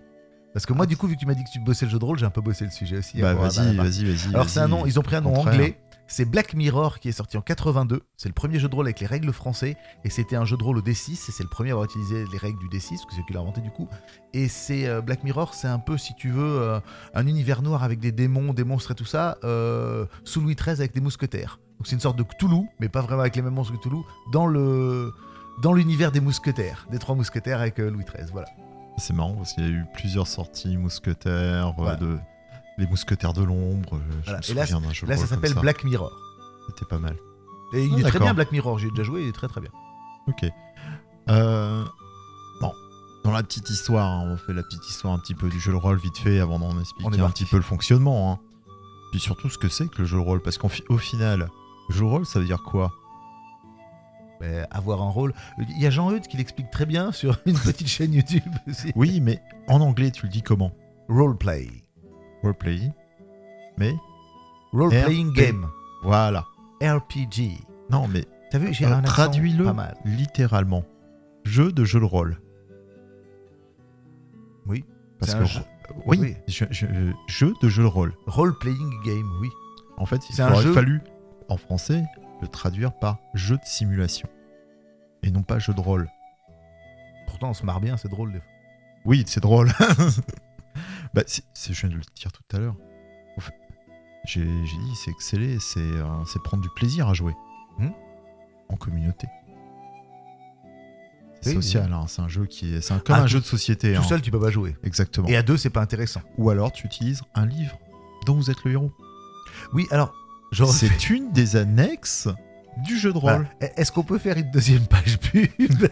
Parce 0.54 0.66
que 0.66 0.72
moi, 0.72 0.86
du 0.86 0.96
coup, 0.96 1.08
vu 1.08 1.16
que 1.16 1.20
tu 1.20 1.26
m'as 1.26 1.34
dit 1.34 1.42
que 1.42 1.50
tu 1.50 1.58
bossais 1.58 1.84
le 1.84 1.90
jeu 1.90 1.98
de 1.98 2.04
rôle, 2.04 2.16
j'ai 2.16 2.24
un 2.24 2.30
peu 2.30 2.40
bossé 2.40 2.64
le 2.64 2.70
sujet 2.70 2.98
aussi. 2.98 3.20
bah, 3.20 3.30
hein, 3.30 3.34
vas-y, 3.34 3.74
vas-y, 3.74 4.04
vas-y. 4.04 4.32
Alors 4.32 4.48
c'est 4.48 4.60
un 4.60 4.68
nom, 4.68 4.86
ils 4.86 4.98
ont 5.00 5.02
pris 5.02 5.16
un 5.16 5.20
nom 5.20 5.34
anglais. 5.34 5.78
C'est 6.06 6.26
Black 6.26 6.54
Mirror 6.54 7.00
qui 7.00 7.08
est 7.08 7.12
sorti 7.12 7.36
en 7.36 7.40
82. 7.40 8.02
C'est 8.16 8.28
le 8.28 8.34
premier 8.34 8.58
jeu 8.58 8.68
de 8.68 8.74
rôle 8.74 8.86
avec 8.86 9.00
les 9.00 9.06
règles 9.06 9.32
français. 9.32 9.76
Et 10.04 10.10
c'était 10.10 10.36
un 10.36 10.44
jeu 10.44 10.56
de 10.56 10.62
rôle 10.62 10.78
au 10.78 10.82
D6. 10.82 11.12
Et 11.12 11.32
c'est 11.32 11.42
le 11.42 11.48
premier 11.48 11.70
à 11.70 11.72
avoir 11.72 11.86
utilisé 11.86 12.24
les 12.30 12.38
règles 12.38 12.58
du 12.58 12.68
D6, 12.68 12.90
parce 12.90 13.04
que 13.06 13.10
c'est 13.12 13.16
lui 13.16 13.24
qui 13.26 13.32
l'a 13.32 13.40
inventé 13.40 13.62
du 13.62 13.70
coup. 13.70 13.88
Et 14.32 14.46
c'est 14.46 14.86
euh, 14.86 15.00
Black 15.00 15.24
Mirror, 15.24 15.54
c'est 15.54 15.66
un 15.66 15.78
peu, 15.78 15.96
si 15.96 16.14
tu 16.14 16.30
veux, 16.30 16.60
euh, 16.60 16.78
un 17.14 17.26
univers 17.26 17.62
noir 17.62 17.82
avec 17.82 17.98
des 17.98 18.12
démons, 18.12 18.52
des 18.52 18.64
monstres 18.64 18.92
et 18.92 18.94
tout 18.94 19.04
ça, 19.04 19.38
euh, 19.42 20.06
sous 20.24 20.40
Louis 20.40 20.54
XIII 20.54 20.74
avec 20.74 20.94
des 20.94 21.00
mousquetaires. 21.00 21.58
Donc 21.78 21.88
c'est 21.88 21.94
une 21.94 22.00
sorte 22.00 22.18
de 22.18 22.22
Cthulhu, 22.22 22.68
mais 22.78 22.88
pas 22.88 23.00
vraiment 23.00 23.22
avec 23.22 23.34
les 23.34 23.42
mêmes 23.42 23.54
monstres 23.54 23.72
que 23.72 23.78
Cthulhu, 23.78 24.02
dans 24.30 24.46
le 24.46 25.12
dans 25.62 25.72
l'univers 25.72 26.12
des 26.12 26.20
mousquetaires, 26.20 26.86
des 26.90 26.98
trois 26.98 27.14
mousquetaires 27.14 27.60
avec 27.60 27.78
Louis 27.78 28.04
XIII. 28.04 28.28
Voilà. 28.32 28.48
C'est 28.96 29.12
marrant 29.12 29.34
parce 29.34 29.52
qu'il 29.54 29.64
y 29.64 29.66
a 29.66 29.70
eu 29.70 29.84
plusieurs 29.94 30.26
sorties 30.26 30.76
mousquetaires, 30.76 31.68
euh, 31.68 31.72
Voilà. 31.76 31.96
de, 31.96 32.18
les 32.78 32.86
mousquetaires 32.86 33.32
de 33.32 33.42
l'ombre. 33.42 33.96
euh, 33.96 33.98
Voilà. 34.24 34.40
Et 34.48 34.54
là, 34.54 34.64
jeu 34.64 34.78
de 35.06 35.10
Là, 35.10 35.16
ça 35.16 35.26
s'appelle 35.26 35.54
Black 35.54 35.84
Mirror. 35.84 36.12
C'était 36.68 36.86
pas 36.88 36.98
mal. 36.98 37.16
Et 37.74 37.84
il 37.84 37.94
Ah, 37.96 37.98
est 38.00 38.10
très 38.10 38.18
bien 38.20 38.34
Black 38.34 38.52
Mirror. 38.52 38.78
J'ai 38.78 38.90
déjà 38.90 39.02
joué, 39.02 39.22
il 39.22 39.28
est 39.28 39.32
très 39.32 39.48
très 39.48 39.60
bien. 39.60 39.70
Ok. 40.28 40.44
Euh, 41.30 41.84
bon, 42.60 42.72
dans 43.24 43.32
la 43.32 43.42
petite 43.42 43.68
histoire, 43.70 44.06
hein, 44.10 44.24
on 44.32 44.36
fait 44.36 44.52
la 44.52 44.62
petite 44.62 44.88
histoire 44.88 45.14
un 45.14 45.18
petit 45.18 45.34
peu 45.34 45.48
du 45.48 45.58
jeu 45.58 45.72
de 45.72 45.76
rôle 45.76 45.98
vite 45.98 46.16
fait 46.18 46.38
avant 46.40 46.58
d'en 46.58 46.70
On 46.76 46.80
expliquer 46.80 47.16
est 47.16 47.20
un 47.20 47.24
parti. 47.24 47.44
petit 47.44 47.50
peu 47.50 47.56
le 47.56 47.62
fonctionnement. 47.62 48.32
hein. 48.32 48.38
Puis 49.10 49.20
surtout 49.20 49.48
ce 49.48 49.58
que 49.58 49.68
c'est 49.68 49.88
que 49.88 49.98
le 50.02 50.04
jeu 50.06 50.16
de 50.18 50.22
rôle. 50.22 50.40
Parce 50.42 50.58
qu'au 50.58 50.68
final, 50.98 51.48
le 51.88 51.94
jeu 51.94 52.00
de 52.04 52.08
rôle, 52.08 52.26
ça 52.26 52.38
veut 52.38 52.44
dire 52.46 52.62
quoi? 52.62 52.92
Avoir 54.70 55.02
un 55.02 55.10
rôle. 55.10 55.32
Il 55.58 55.80
y 55.80 55.86
a 55.86 55.90
Jean-Eudes 55.90 56.26
qui 56.26 56.36
l'explique 56.36 56.70
très 56.70 56.86
bien 56.86 57.12
sur 57.12 57.38
une 57.46 57.56
petite 57.58 57.88
chaîne 57.88 58.12
YouTube 58.12 58.42
aussi. 58.68 58.92
Oui, 58.96 59.20
mais 59.20 59.40
en 59.68 59.80
anglais, 59.80 60.10
tu 60.10 60.26
le 60.26 60.30
dis 60.32 60.42
comment? 60.42 60.72
Roleplay. 61.08 61.68
Roleplay. 62.42 62.92
Mais 63.78 63.94
Role-playing 64.72 65.32
game. 65.32 65.68
voilà. 66.02 66.44
RPG. 66.82 67.58
Non, 67.90 68.08
mais 68.08 68.24
T'as 68.50 68.58
vu, 68.58 68.72
j'ai 68.72 68.84
euh, 68.86 68.94
un 68.96 69.02
traduis-le 69.02 69.66
littéralement. 70.04 70.84
Jeu 71.44 71.72
de 71.72 71.84
jeu 71.84 71.98
de 72.00 72.04
rôle. 72.04 72.40
Oui, 74.66 74.84
Parce 75.18 75.34
que 75.34 75.44
jeu. 75.44 75.60
oui, 76.06 76.18
Oui. 76.20 76.36
je- 76.48 76.64
je- 76.70 76.86
euh, 76.86 77.12
jeu 77.26 77.52
de 77.60 77.68
jeu 77.68 77.82
de 77.82 77.88
rôle. 77.88 78.14
Role-playing 78.26 78.90
game, 79.04 79.28
oui. 79.40 79.48
En 79.96 80.06
fait, 80.06 80.20
il 80.30 80.40
aurait 80.42 80.62
jeu- 80.62 80.72
fallu, 80.72 81.00
en 81.48 81.56
français, 81.56 82.02
le 82.44 82.48
traduire 82.50 82.92
par 82.92 83.18
jeu 83.34 83.56
de 83.56 83.64
simulation. 83.64 84.28
Et 85.22 85.30
non 85.30 85.42
pas 85.42 85.58
jeu 85.58 85.72
de 85.74 85.80
rôle. 85.80 86.08
Pourtant, 87.26 87.50
on 87.50 87.54
se 87.54 87.64
marre 87.64 87.80
bien, 87.80 87.96
c'est 87.96 88.08
drôle. 88.10 88.32
des 88.32 88.38
fois. 88.40 88.48
Oui, 89.06 89.24
c'est 89.26 89.40
drôle. 89.40 89.70
bah, 91.14 91.22
c'est, 91.26 91.42
je 91.72 91.80
viens 91.80 91.88
de 91.88 91.94
le 91.94 92.02
dire 92.14 92.30
tout 92.32 92.56
à 92.56 92.60
l'heure. 92.60 92.76
En 93.36 93.40
fait, 93.40 93.54
J'ai, 94.26 94.42
j'ai 94.44 94.76
dit, 94.76 94.94
c'est 95.02 95.10
exceller, 95.10 95.58
c'est, 95.58 95.80
euh, 95.80 96.24
c'est 96.26 96.42
prendre 96.42 96.62
du 96.62 96.68
plaisir 96.76 97.08
à 97.08 97.14
jouer. 97.14 97.34
Hmm. 97.78 97.90
En 98.68 98.76
communauté. 98.76 99.26
C'est 101.40 101.50
Oui, 101.50 101.62
social, 101.62 101.92
hein, 101.92 102.06
c'est 102.08 102.22
un 102.22 102.28
jeu 102.28 102.46
qui 102.46 102.74
est. 102.74 102.80
C'est 102.80 102.94
un, 102.94 102.98
comme 103.00 103.16
Ah, 103.16 103.20
un 103.20 103.22
tout- 103.22 103.28
jeu 103.28 103.40
de 103.40 103.44
société. 103.44 103.92
Tout 103.94 104.00
hein. 104.00 104.04
seul, 104.04 104.22
tu 104.22 104.30
peux 104.30 104.40
pas 104.40 104.50
jouer. 104.50 104.76
Exactement. 104.82 105.28
Et 105.28 105.36
à 105.36 105.42
deux, 105.42 105.56
c'est 105.58 105.68
pas 105.70 105.82
intéressant. 105.82 106.22
Ou 106.38 106.48
alors 106.50 106.72
tu 106.72 106.86
utilises 106.86 107.22
un 107.34 107.44
livre 107.46 107.78
dont 108.26 108.34
vous 108.34 108.50
êtes 108.50 108.62
le 108.64 108.72
héros. 108.72 108.92
Oui, 109.74 109.86
alors, 109.90 110.14
C'est 110.54 111.10
une 111.10 111.32
des 111.32 111.56
annexes 111.56 112.28
du 112.84 112.98
jeu 112.98 113.12
de 113.12 113.18
rôle. 113.18 113.46
Est-ce 113.60 113.92
qu'on 113.92 114.02
peut 114.02 114.18
faire 114.18 114.36
une 114.36 114.50
deuxième 114.50 114.86
page 114.86 115.18
pub 115.18 115.48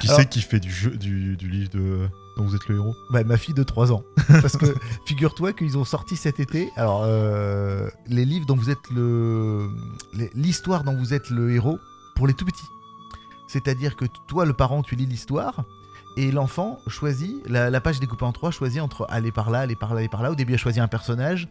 Qui 0.00 0.08
c'est 0.08 0.28
qui 0.28 0.42
fait 0.42 0.60
du, 0.60 0.70
jeu, 0.70 0.90
du, 0.90 1.36
du 1.36 1.48
livre 1.48 1.70
de 1.70 2.08
dont 2.36 2.44
vous 2.44 2.56
êtes 2.56 2.68
le 2.68 2.76
héros 2.76 2.94
Bah, 3.10 3.22
ma 3.24 3.36
fille 3.36 3.54
de 3.54 3.62
3 3.62 3.92
ans. 3.92 4.02
Parce 4.28 4.56
que 4.56 4.66
figure-toi 5.06 5.52
qu'ils 5.52 5.78
ont 5.78 5.84
sorti 5.84 6.16
cet 6.16 6.40
été. 6.40 6.68
Alors, 6.76 7.02
euh, 7.04 7.88
les 8.08 8.24
livres 8.24 8.46
dont 8.46 8.56
vous 8.56 8.70
êtes 8.70 8.90
le. 8.90 9.68
L'histoire 10.34 10.84
dont 10.84 10.96
vous 10.96 11.14
êtes 11.14 11.30
le 11.30 11.52
héros 11.52 11.78
pour 12.16 12.26
les 12.26 12.34
tout 12.34 12.44
petits. 12.44 12.66
C'est-à-dire 13.48 13.96
que 13.96 14.04
toi, 14.26 14.44
le 14.44 14.52
parent, 14.52 14.82
tu 14.82 14.96
lis 14.96 15.06
l'histoire. 15.06 15.64
Et 16.16 16.30
l'enfant 16.30 16.78
choisit, 16.86 17.36
la, 17.48 17.70
la 17.70 17.80
page 17.80 17.98
découpée 17.98 18.24
en 18.24 18.32
trois, 18.32 18.52
choisit 18.52 18.80
entre 18.80 19.06
aller 19.10 19.32
par 19.32 19.50
là, 19.50 19.60
aller 19.60 19.74
par 19.74 19.94
là, 19.94 20.00
aller 20.00 20.08
par 20.08 20.22
là. 20.22 20.30
Au 20.30 20.34
début, 20.34 20.52
il 20.52 20.54
a 20.56 20.58
choisi 20.58 20.80
un 20.80 20.88
personnage. 20.88 21.48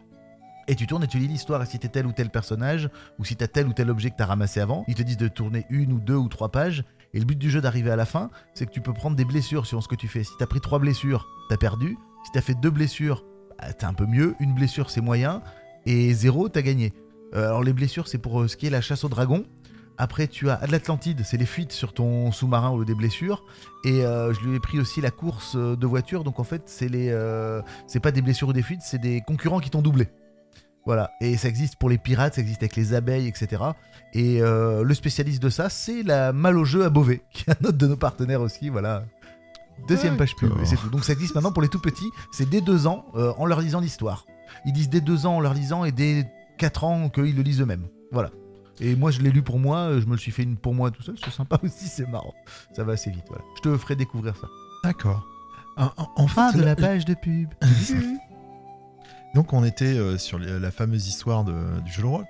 Et 0.66 0.74
tu 0.74 0.86
tournes 0.86 1.04
et 1.04 1.06
tu 1.06 1.18
lis 1.18 1.28
l'histoire. 1.28 1.66
Si 1.66 1.78
t'es 1.78 1.88
tel 1.88 2.06
ou 2.06 2.12
tel 2.12 2.30
personnage, 2.30 2.88
ou 3.18 3.24
si 3.24 3.36
t'as 3.36 3.48
tel 3.48 3.66
ou 3.66 3.72
tel 3.72 3.90
objet 3.90 4.10
que 4.10 4.16
t'as 4.16 4.26
ramassé 4.26 4.60
avant, 4.60 4.84
ils 4.88 4.94
te 4.94 5.02
disent 5.02 5.16
de 5.16 5.28
tourner 5.28 5.66
une 5.70 5.92
ou 5.92 6.00
deux 6.00 6.16
ou 6.16 6.28
trois 6.28 6.50
pages. 6.50 6.84
Et 7.12 7.18
le 7.20 7.24
but 7.24 7.38
du 7.38 7.50
jeu 7.50 7.60
d'arriver 7.60 7.90
à 7.90 7.96
la 7.96 8.06
fin, 8.06 8.30
c'est 8.54 8.66
que 8.66 8.72
tu 8.72 8.80
peux 8.80 8.92
prendre 8.92 9.16
des 9.16 9.24
blessures 9.24 9.66
sur 9.66 9.82
ce 9.82 9.88
que 9.88 9.94
tu 9.94 10.08
fais. 10.08 10.24
Si 10.24 10.32
t'as 10.38 10.46
pris 10.46 10.60
trois 10.60 10.78
blessures, 10.78 11.28
t'as 11.48 11.56
perdu. 11.56 11.96
Si 12.24 12.32
t'as 12.32 12.40
fait 12.40 12.54
deux 12.54 12.70
blessures, 12.70 13.24
bah, 13.58 13.72
t'es 13.72 13.84
un 13.84 13.94
peu 13.94 14.06
mieux. 14.06 14.34
Une 14.40 14.54
blessure, 14.54 14.90
c'est 14.90 15.00
moyen. 15.00 15.42
Et 15.86 16.12
zéro, 16.12 16.48
t'as 16.48 16.62
gagné. 16.62 16.92
Euh, 17.34 17.46
alors 17.46 17.62
les 17.62 17.72
blessures, 17.72 18.08
c'est 18.08 18.18
pour 18.18 18.42
euh, 18.42 18.48
ce 18.48 18.56
qui 18.56 18.66
est 18.66 18.70
la 18.70 18.80
chasse 18.80 19.04
au 19.04 19.08
dragon. 19.08 19.44
Après, 19.96 20.26
tu 20.26 20.50
as 20.50 20.60
l'Atlantide, 20.68 21.22
c'est 21.24 21.36
les 21.36 21.46
fuites 21.46 21.70
sur 21.70 21.92
ton 21.92 22.32
sous-marin 22.32 22.76
lieu 22.76 22.84
des 22.84 22.96
blessures. 22.96 23.44
Et 23.84 24.04
euh, 24.04 24.34
je 24.34 24.40
lui 24.40 24.56
ai 24.56 24.60
pris 24.60 24.80
aussi 24.80 25.00
la 25.00 25.12
course 25.12 25.54
de 25.54 25.86
voiture. 25.86 26.24
Donc 26.24 26.40
en 26.40 26.44
fait, 26.44 26.62
c'est 26.66 26.88
les, 26.88 27.16
c'est 27.86 28.00
pas 28.00 28.10
des 28.10 28.22
blessures 28.22 28.48
ou 28.48 28.52
des 28.52 28.62
fuites, 28.62 28.80
c'est 28.82 28.98
des 29.00 29.20
concurrents 29.20 29.60
qui 29.60 29.70
t'ont 29.70 29.82
doublé. 29.82 30.08
Voilà. 30.86 31.10
Et 31.20 31.36
ça 31.36 31.48
existe 31.48 31.76
pour 31.76 31.88
les 31.88 31.98
pirates, 31.98 32.34
ça 32.34 32.40
existe 32.42 32.62
avec 32.62 32.76
les 32.76 32.92
abeilles, 32.94 33.26
etc. 33.26 33.62
Et 34.12 34.40
euh, 34.42 34.82
le 34.84 34.94
spécialiste 34.94 35.42
de 35.42 35.48
ça, 35.48 35.68
c'est 35.70 36.02
la 36.02 36.32
Mal 36.32 36.58
au 36.58 36.64
jeu 36.64 36.84
à 36.84 36.90
Beauvais, 36.90 37.22
qui 37.32 37.44
est 37.48 37.52
un 37.52 37.68
autre 37.68 37.78
de 37.78 37.86
nos 37.86 37.96
partenaires 37.96 38.40
aussi. 38.42 38.68
Voilà. 38.68 39.04
Deuxième 39.88 40.16
page 40.16 40.36
pub, 40.36 40.52
et 40.62 40.66
c'est 40.66 40.76
tout. 40.76 40.88
Donc 40.88 41.02
ça 41.04 41.12
existe 41.14 41.34
maintenant 41.34 41.50
pour 41.52 41.62
les 41.62 41.68
tout 41.68 41.80
petits. 41.80 42.08
C'est 42.32 42.48
dès 42.48 42.60
deux 42.60 42.86
ans 42.86 43.06
euh, 43.16 43.32
en 43.38 43.46
leur 43.46 43.60
lisant 43.60 43.80
l'histoire. 43.80 44.24
Ils 44.66 44.72
disent 44.72 44.88
dès 44.88 45.00
deux 45.00 45.26
ans 45.26 45.36
en 45.36 45.40
leur 45.40 45.52
lisant 45.54 45.84
et 45.84 45.90
dès 45.90 46.30
4 46.58 46.84
ans 46.84 47.08
qu'ils 47.08 47.34
le 47.34 47.42
lisent 47.42 47.60
eux-mêmes. 47.60 47.88
Voilà. 48.12 48.30
Et 48.80 48.94
moi, 48.94 49.10
je 49.10 49.20
l'ai 49.20 49.30
lu 49.32 49.42
pour 49.42 49.58
moi, 49.58 49.98
je 49.98 50.06
me 50.06 50.12
le 50.12 50.16
suis 50.18 50.30
fait 50.30 50.44
une 50.44 50.56
pour 50.56 50.74
moi 50.74 50.90
tout 50.92 51.02
seul, 51.02 51.16
c'est 51.24 51.32
sympa 51.32 51.58
aussi, 51.64 51.88
c'est 51.88 52.06
marrant. 52.08 52.34
Ça 52.76 52.84
va 52.84 52.92
assez 52.92 53.10
vite, 53.10 53.24
voilà. 53.28 53.42
Je 53.56 53.62
te 53.62 53.76
ferai 53.76 53.96
découvrir 53.96 54.36
ça. 54.36 54.46
D'accord. 54.84 55.26
En, 55.76 55.86
en- 55.96 56.08
en 56.16 56.26
Fin 56.28 56.52
fait, 56.52 56.58
de 56.58 56.62
la 56.62 56.68
la- 56.70 56.76
page 56.76 57.04
de 57.04 57.14
pub. 57.14 57.48
Donc 59.34 59.52
on 59.52 59.64
était 59.64 59.96
euh, 59.98 60.16
sur 60.18 60.38
la 60.38 60.70
fameuse 60.70 61.08
histoire 61.08 61.44
du 61.44 61.52
jeu 61.92 62.02
de 62.02 62.06
rôle. 62.06 62.24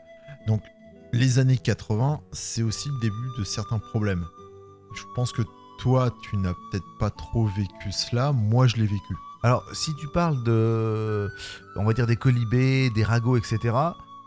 Donc 0.47 0.63
les 1.13 1.39
années 1.39 1.59
80, 1.59 2.21
c'est 2.33 2.63
aussi 2.63 2.89
le 2.89 3.01
début 3.01 3.29
de 3.39 3.45
certains 3.45 3.79
problèmes. 3.79 4.25
Je 4.97 5.03
pense 5.15 5.33
que 5.33 5.43
toi, 5.79 6.13
tu 6.23 6.37
n'as 6.37 6.55
peut-être 6.71 6.87
pas 6.99 7.11
trop 7.11 7.47
vécu 7.47 7.93
cela. 7.93 8.33
Moi, 8.33 8.67
je 8.67 8.77
l'ai 8.77 8.87
vécu. 8.87 9.15
Alors, 9.43 9.65
si 9.75 9.95
tu 9.97 10.09
parles 10.09 10.43
de, 10.45 11.31
on 11.77 11.85
va 11.85 11.93
dire 11.93 12.07
des 12.07 12.17
colibés, 12.17 12.91
des 12.91 13.05
ragots, 13.05 13.37
etc., 13.37 13.77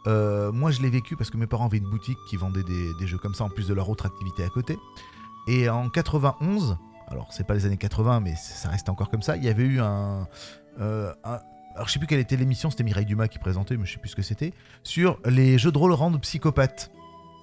euh, 0.05 0.51
moi 0.53 0.71
je 0.71 0.81
l'ai 0.81 0.89
vécu 0.89 1.17
parce 1.17 1.29
que 1.29 1.35
mes 1.37 1.47
parents 1.47 1.65
avaient 1.65 1.79
une 1.79 1.89
boutique 1.89 2.19
qui 2.29 2.37
vendait 2.37 2.63
des, 2.63 3.07
jeux 3.07 3.17
comme 3.17 3.33
ça 3.33 3.43
en 3.43 3.49
plus 3.49 3.67
de 3.67 3.73
leur 3.73 3.89
autre 3.89 4.05
activité 4.05 4.43
à 4.43 4.49
côté. 4.49 4.77
Et 5.47 5.69
en 5.69 5.89
91, 5.89 6.77
alors 7.07 7.27
c'est 7.31 7.45
pas 7.45 7.55
les 7.55 7.65
années 7.65 7.77
80, 7.77 8.21
mais 8.21 8.35
ça 8.35 8.69
reste 8.69 8.87
encore 8.89 9.09
comme 9.09 9.21
ça, 9.21 9.35
il 9.35 9.43
y 9.43 9.49
avait 9.49 9.63
eu 9.65 9.81
un. 9.81 10.27
euh, 10.79 11.11
un- 11.25 11.39
alors 11.77 11.87
je 11.87 11.93
sais 11.93 11.99
plus 11.99 12.07
quelle 12.07 12.19
était 12.19 12.35
l'émission, 12.35 12.69
c'était 12.69 12.83
Mireille 12.83 13.05
Dumas 13.05 13.27
qui 13.29 13.39
présentait, 13.39 13.77
mais 13.77 13.85
je 13.85 13.93
sais 13.93 13.99
plus 13.99 14.09
ce 14.09 14.15
que 14.15 14.21
c'était, 14.21 14.51
sur 14.83 15.17
les 15.25 15.57
jeux 15.57 15.71
de 15.71 15.77
rôle 15.77 15.93
rendent 15.93 16.19
psychopathes. 16.21 16.91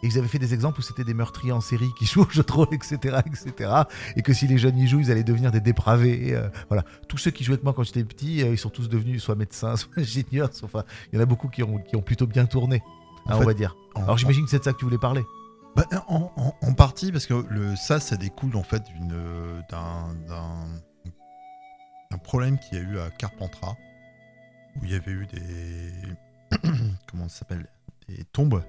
Et 0.02 0.08
ils 0.08 0.18
avaient 0.18 0.28
fait 0.28 0.38
des 0.38 0.52
exemples 0.52 0.80
où 0.80 0.82
c'était 0.82 1.04
des 1.04 1.14
meurtriers 1.14 1.52
en 1.52 1.62
série 1.62 1.88
qui 1.98 2.04
jouent 2.12 2.24
aux 2.24 2.30
jeux 2.30 2.42
de 2.42 2.52
rôle, 2.52 2.68
etc., 2.72 3.20
etc. 3.24 3.70
Et 4.16 4.22
que 4.22 4.34
si 4.34 4.46
les 4.46 4.58
jeunes 4.58 4.76
y 4.76 4.86
jouent, 4.86 5.00
ils 5.00 5.10
allaient 5.10 5.24
devenir 5.24 5.50
des 5.50 5.60
dépravés. 5.60 6.34
euh, 6.34 6.50
voilà 6.68 6.84
tous 7.08 7.16
ceux 7.16 7.30
qui 7.30 7.42
jouaient 7.42 7.54
avec 7.54 7.64
moi 7.64 7.72
quand 7.72 7.84
j'étais 7.84 8.04
petit, 8.04 8.42
euh, 8.42 8.48
ils 8.52 8.58
sont 8.58 8.68
tous 8.68 8.90
devenus 8.90 9.22
soit 9.22 9.34
médecins, 9.34 9.76
soit 9.78 9.96
ingénieurs. 9.96 10.52
soit- 10.52 10.66
Enfin, 10.66 10.84
il 11.10 11.16
y 11.16 11.18
en 11.18 11.22
a 11.22 11.26
beaucoup 11.26 11.48
qui 11.48 11.62
ont, 11.62 11.78
qui 11.78 11.96
ont 11.96 12.02
plutôt 12.02 12.26
bien 12.26 12.44
tourné, 12.44 12.82
hein, 13.26 13.36
fait, 13.36 13.42
on 13.42 13.46
va 13.46 13.54
dire. 13.54 13.76
Alors 13.96 14.18
j'imagine 14.18 14.44
que 14.44 14.50
c'est 14.50 14.58
de 14.58 14.64
ça 14.64 14.72
que 14.74 14.78
tu 14.78 14.84
voulais 14.84 14.98
parler. 14.98 15.22
Bah, 15.74 15.86
en, 16.08 16.30
en- 16.36 16.54
en 16.60 16.74
partie 16.74 17.10
parce 17.10 17.24
que 17.26 17.46
le, 17.48 17.74
ça, 17.74 17.98
ça 17.98 18.16
découle 18.16 18.54
en 18.56 18.62
fait 18.62 18.82
d'un 22.10 22.18
problème 22.22 22.58
qu'il 22.58 22.78
y 22.78 22.80
a 22.80 22.84
eu 22.84 22.98
à 22.98 23.10
Carpentras 23.10 23.76
où 24.76 24.84
il 24.84 24.90
y 24.90 24.94
avait 24.94 25.12
eu 25.12 25.26
des 25.26 26.58
comment 27.10 27.28
ça 27.28 27.40
s'appelle 27.40 27.66
des 28.08 28.24
tombes 28.24 28.62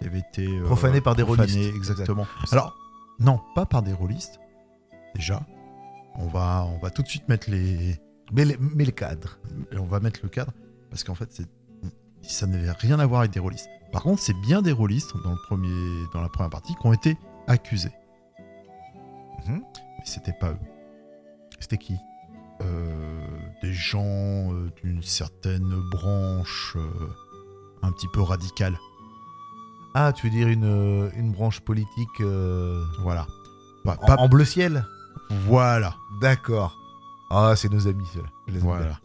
qui 0.00 0.06
avaient 0.06 0.18
été 0.20 0.46
euh, 0.46 0.64
Profanées 0.64 1.00
par 1.00 1.14
des 1.14 1.22
profanées, 1.24 1.52
rôlistes. 1.52 1.76
exactement. 1.76 2.26
Exact. 2.42 2.52
Alors 2.52 2.76
non, 3.18 3.40
pas 3.54 3.66
par 3.66 3.82
des 3.82 3.92
rôlistes. 3.92 4.38
Déjà, 5.14 5.42
on 6.16 6.26
va 6.26 6.64
on 6.66 6.78
va 6.78 6.90
tout 6.90 7.02
de 7.02 7.08
suite 7.08 7.28
mettre 7.28 7.50
les 7.50 7.96
Mais, 8.32 8.44
le- 8.44 8.56
mais 8.58 8.84
le 8.84 8.92
cadre. 8.92 9.38
on 9.78 9.84
va 9.84 10.00
mettre 10.00 10.20
le 10.22 10.28
cadre 10.28 10.52
parce 10.90 11.04
qu'en 11.04 11.14
fait 11.14 11.42
ça 12.22 12.46
n'avait 12.46 12.70
rien 12.72 12.98
à 13.00 13.06
voir 13.06 13.20
avec 13.20 13.32
des 13.32 13.40
rôlistes. 13.40 13.68
Par 13.92 14.02
contre, 14.02 14.22
c'est 14.22 14.36
bien 14.40 14.62
des 14.62 14.72
rôlistes 14.72 15.12
dans 15.24 15.32
le 15.32 15.38
premier 15.46 16.06
dans 16.14 16.22
la 16.22 16.28
première 16.28 16.50
partie 16.50 16.74
qui 16.74 16.86
ont 16.86 16.92
été 16.92 17.16
accusés. 17.46 17.92
Mhm. 19.46 19.62
Mais 19.74 20.04
c'était 20.04 20.32
pas 20.32 20.50
eux. 20.52 20.58
C'était 21.60 21.78
qui? 21.78 21.96
Des 23.62 23.72
gens 23.72 24.04
euh, 24.52 24.70
d'une 24.82 25.02
certaine 25.02 25.74
branche 25.90 26.74
euh, 26.76 27.08
un 27.82 27.92
petit 27.92 28.08
peu 28.12 28.20
radicale. 28.22 28.78
Ah, 29.94 30.12
tu 30.12 30.26
veux 30.26 30.32
dire 30.32 30.48
une, 30.48 30.64
euh, 30.64 31.10
une 31.16 31.32
branche 31.32 31.60
politique 31.60 32.20
euh, 32.20 32.82
Voilà. 33.00 33.26
Bah, 33.84 33.96
en, 34.00 34.06
pas- 34.06 34.16
en 34.16 34.28
bleu 34.28 34.44
ciel? 34.44 34.84
Voilà. 35.46 35.94
D'accord. 36.20 36.76
Ah, 37.30 37.54
c'est 37.56 37.70
nos 37.70 37.86
amis, 37.88 38.06
ceux-là. 38.14 38.28
Voilà. 38.60 39.00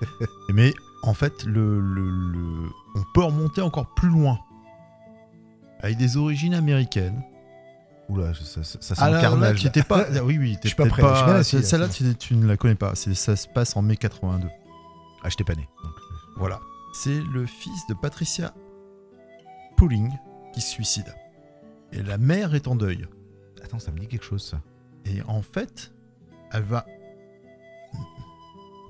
Mais 0.52 0.74
en 1.02 1.14
fait, 1.14 1.44
le, 1.44 1.80
le- 1.80 2.10
le- 2.10 2.70
on 2.94 3.02
peut 3.14 3.22
remonter 3.24 3.60
encore 3.62 3.92
plus 3.94 4.08
loin. 4.08 4.38
Avec 5.80 5.96
des 5.96 6.16
origines 6.16 6.54
américaines. 6.54 7.22
Oula, 8.12 8.34
ça, 8.34 8.62
ça, 8.62 8.78
ça 8.80 8.94
sent 8.94 9.00
Ah 9.02 9.10
le 9.10 9.40
là, 9.40 9.54
tu 9.54 9.66
étais 9.66 9.82
pas. 9.82 10.06
ah 10.14 10.22
oui, 10.22 10.36
oui, 10.38 10.58
Je 10.62 10.68
suis 10.68 10.76
pas 10.76 10.86
prêt, 10.86 11.42
Celle-là, 11.42 11.88
tu, 11.88 12.14
tu 12.16 12.36
ne 12.36 12.46
la 12.46 12.56
connais 12.56 12.74
pas. 12.74 12.94
Ça 12.94 13.36
se 13.36 13.48
passe 13.48 13.76
en 13.76 13.82
mai 13.82 13.96
82. 13.96 14.48
Ah, 15.24 15.28
je 15.28 15.36
t'ai 15.36 15.44
pas 15.44 15.54
né. 15.54 15.68
donc. 15.82 15.92
Voilà. 16.36 16.60
C'est 16.94 17.20
le 17.32 17.46
fils 17.46 17.86
de 17.88 17.94
Patricia 17.94 18.52
Pooling 19.76 20.10
qui 20.52 20.60
se 20.60 20.68
suicide. 20.68 21.14
Et 21.92 22.02
la 22.02 22.18
mère 22.18 22.54
est 22.54 22.68
en 22.68 22.74
deuil. 22.76 23.06
Attends, 23.64 23.78
ça 23.78 23.90
me 23.92 23.98
dit 23.98 24.08
quelque 24.08 24.24
chose, 24.24 24.42
ça. 24.42 24.60
Et 25.06 25.22
en 25.22 25.40
fait, 25.42 25.92
elle 26.52 26.62
va 26.64 26.84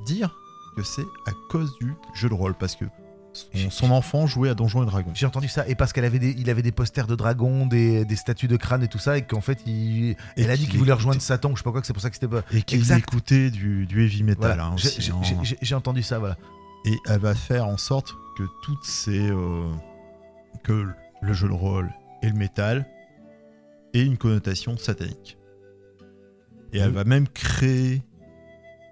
dire 0.05 0.35
que 0.77 0.83
c'est 0.83 1.07
à 1.27 1.33
cause 1.51 1.77
du 1.79 1.95
jeu 2.15 2.29
de 2.29 2.35
rôle. 2.35 2.55
Parce 2.55 2.75
que 2.75 2.85
son, 3.33 3.71
son 3.71 3.91
enfant 3.91 4.27
jouait 4.27 4.49
à 4.51 4.55
Donjons 4.55 4.83
et 4.83 4.87
Dragons. 4.87 5.11
J'ai 5.15 5.27
entendu 5.27 5.49
ça. 5.49 5.67
Et 5.69 5.75
parce 5.75 5.93
qu'elle 5.93 6.05
avait 6.05 6.19
des, 6.19 6.35
il 6.39 6.51
avait 6.51 6.63
des 6.63 6.73
posters 6.73 7.07
de 7.07 7.15
dragons, 7.15 7.67
des, 7.67 8.05
des 8.05 8.17
statues 8.17 8.49
de 8.49 8.57
crâne 8.57 8.83
et 8.83 8.89
tout 8.89 8.99
ça, 8.99 9.17
et 9.19 9.23
qu'en 9.23 9.41
fait, 9.41 9.59
il, 9.67 10.17
elle 10.37 10.51
a 10.51 10.57
dit 10.57 10.69
qu'il 10.69 10.79
voulait 10.79 10.93
rejoindre 10.93 11.21
Satan, 11.23 11.51
ou 11.51 11.57
je 11.57 11.61
sais 11.61 11.65
pas 11.65 11.73
quoi, 11.73 11.81
que 11.81 11.87
c'est 11.87 11.93
pour 11.95 12.03
ça 12.03 12.11
que 12.11 12.17
c'était 12.17 12.29
pas. 12.29 12.43
Et 12.53 12.63
qu'il 12.63 12.91
écoutait 12.93 13.51
du, 13.51 13.87
du 13.87 14.05
heavy 14.05 14.23
metal. 14.23 14.47
Voilà. 14.57 14.67
hein, 14.67 14.75
J'ai- 14.77 15.13
hein. 15.13 15.41
j'ai- 15.63 15.75
entendu 15.75 16.03
ça, 16.03 16.19
voilà. 16.19 16.37
et 16.85 16.97
elle 17.09 17.21
va 17.21 17.35
faire 17.35 17.67
en 17.67 17.77
sorte 17.79 18.15
que 18.37 18.43
toutes 18.65 18.85
ces 18.85 19.31
euh, 19.31 19.69
que 20.65 20.87
le 21.23 21.33
jeu 21.33 21.49
de 21.49 21.53
rôle 21.55 21.91
et 22.23 22.29
le 22.29 22.35
métal 22.35 22.87
aient 23.95 24.05
une 24.05 24.17
connotation 24.19 24.77
satanique. 24.77 25.39
Et 26.75 26.79
elle 26.79 26.89
Mhm. 26.91 26.95
va 26.95 27.05
même 27.05 27.29
créer 27.29 28.03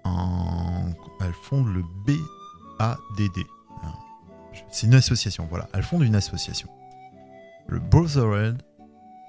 un 0.03 0.93
elle 1.21 1.33
fonde 1.43 1.67
le 1.73 1.83
BADD. 2.05 3.45
C'est 4.69 4.87
une 4.87 4.93
association, 4.95 5.47
voilà. 5.49 5.67
Elle 5.73 5.83
fonde 5.83 6.03
une 6.03 6.15
association. 6.15 6.69
Le 7.67 7.79
Brotherhood 7.79 8.61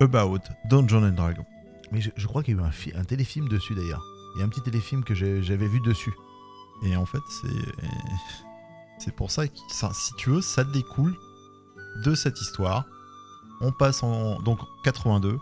About 0.00 0.40
Dungeons 0.68 1.04
and 1.04 1.12
Dragons. 1.12 1.46
Mais 1.92 2.00
je, 2.00 2.10
je 2.16 2.26
crois 2.26 2.42
qu'il 2.42 2.56
y 2.56 2.58
a 2.58 2.62
eu 2.62 2.64
un, 2.64 2.70
fi- 2.72 2.92
un 2.96 3.04
téléfilm 3.04 3.48
dessus 3.48 3.74
d'ailleurs. 3.74 4.02
Il 4.34 4.40
y 4.40 4.42
a 4.42 4.46
un 4.46 4.48
petit 4.48 4.62
téléfilm 4.62 5.04
que 5.04 5.14
j'ai- 5.14 5.42
j'avais 5.42 5.68
vu 5.68 5.80
dessus. 5.80 6.12
Et 6.84 6.96
en 6.96 7.06
fait, 7.06 7.20
c'est 7.40 7.86
c'est 8.98 9.14
pour 9.14 9.30
ça 9.30 9.46
que 9.48 9.54
ça, 9.68 9.90
si 9.92 10.12
tu 10.14 10.30
veux, 10.30 10.40
ça 10.40 10.64
découle 10.64 11.14
de 12.04 12.14
cette 12.14 12.40
histoire. 12.40 12.86
On 13.60 13.70
passe 13.72 14.02
en 14.02 14.40
donc 14.42 14.58
82, 14.84 15.38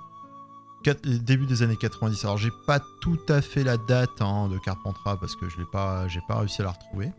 Quat- 0.85 1.01
début 1.25 1.47
des 1.47 1.63
années 1.63 1.77
90. 1.77 2.25
Alors 2.25 2.37
j'ai 2.39 2.51
pas 2.67 2.81
tout 3.01 3.19
à 3.29 3.41
fait 3.43 3.65
la 3.65 3.77
date 3.77 4.21
hein, 4.21 4.49
de 4.49 4.59
Carpentras 4.59 5.17
parce 5.19 5.37
que 5.37 5.49
je 5.49 5.59
l'ai 5.59 5.67
pas, 5.73 6.09
j'ai 6.09 6.21
pas 6.29 6.39
réussi 6.39 6.61
à 6.63 6.65
la 6.65 6.71
retrouver. 6.73 7.13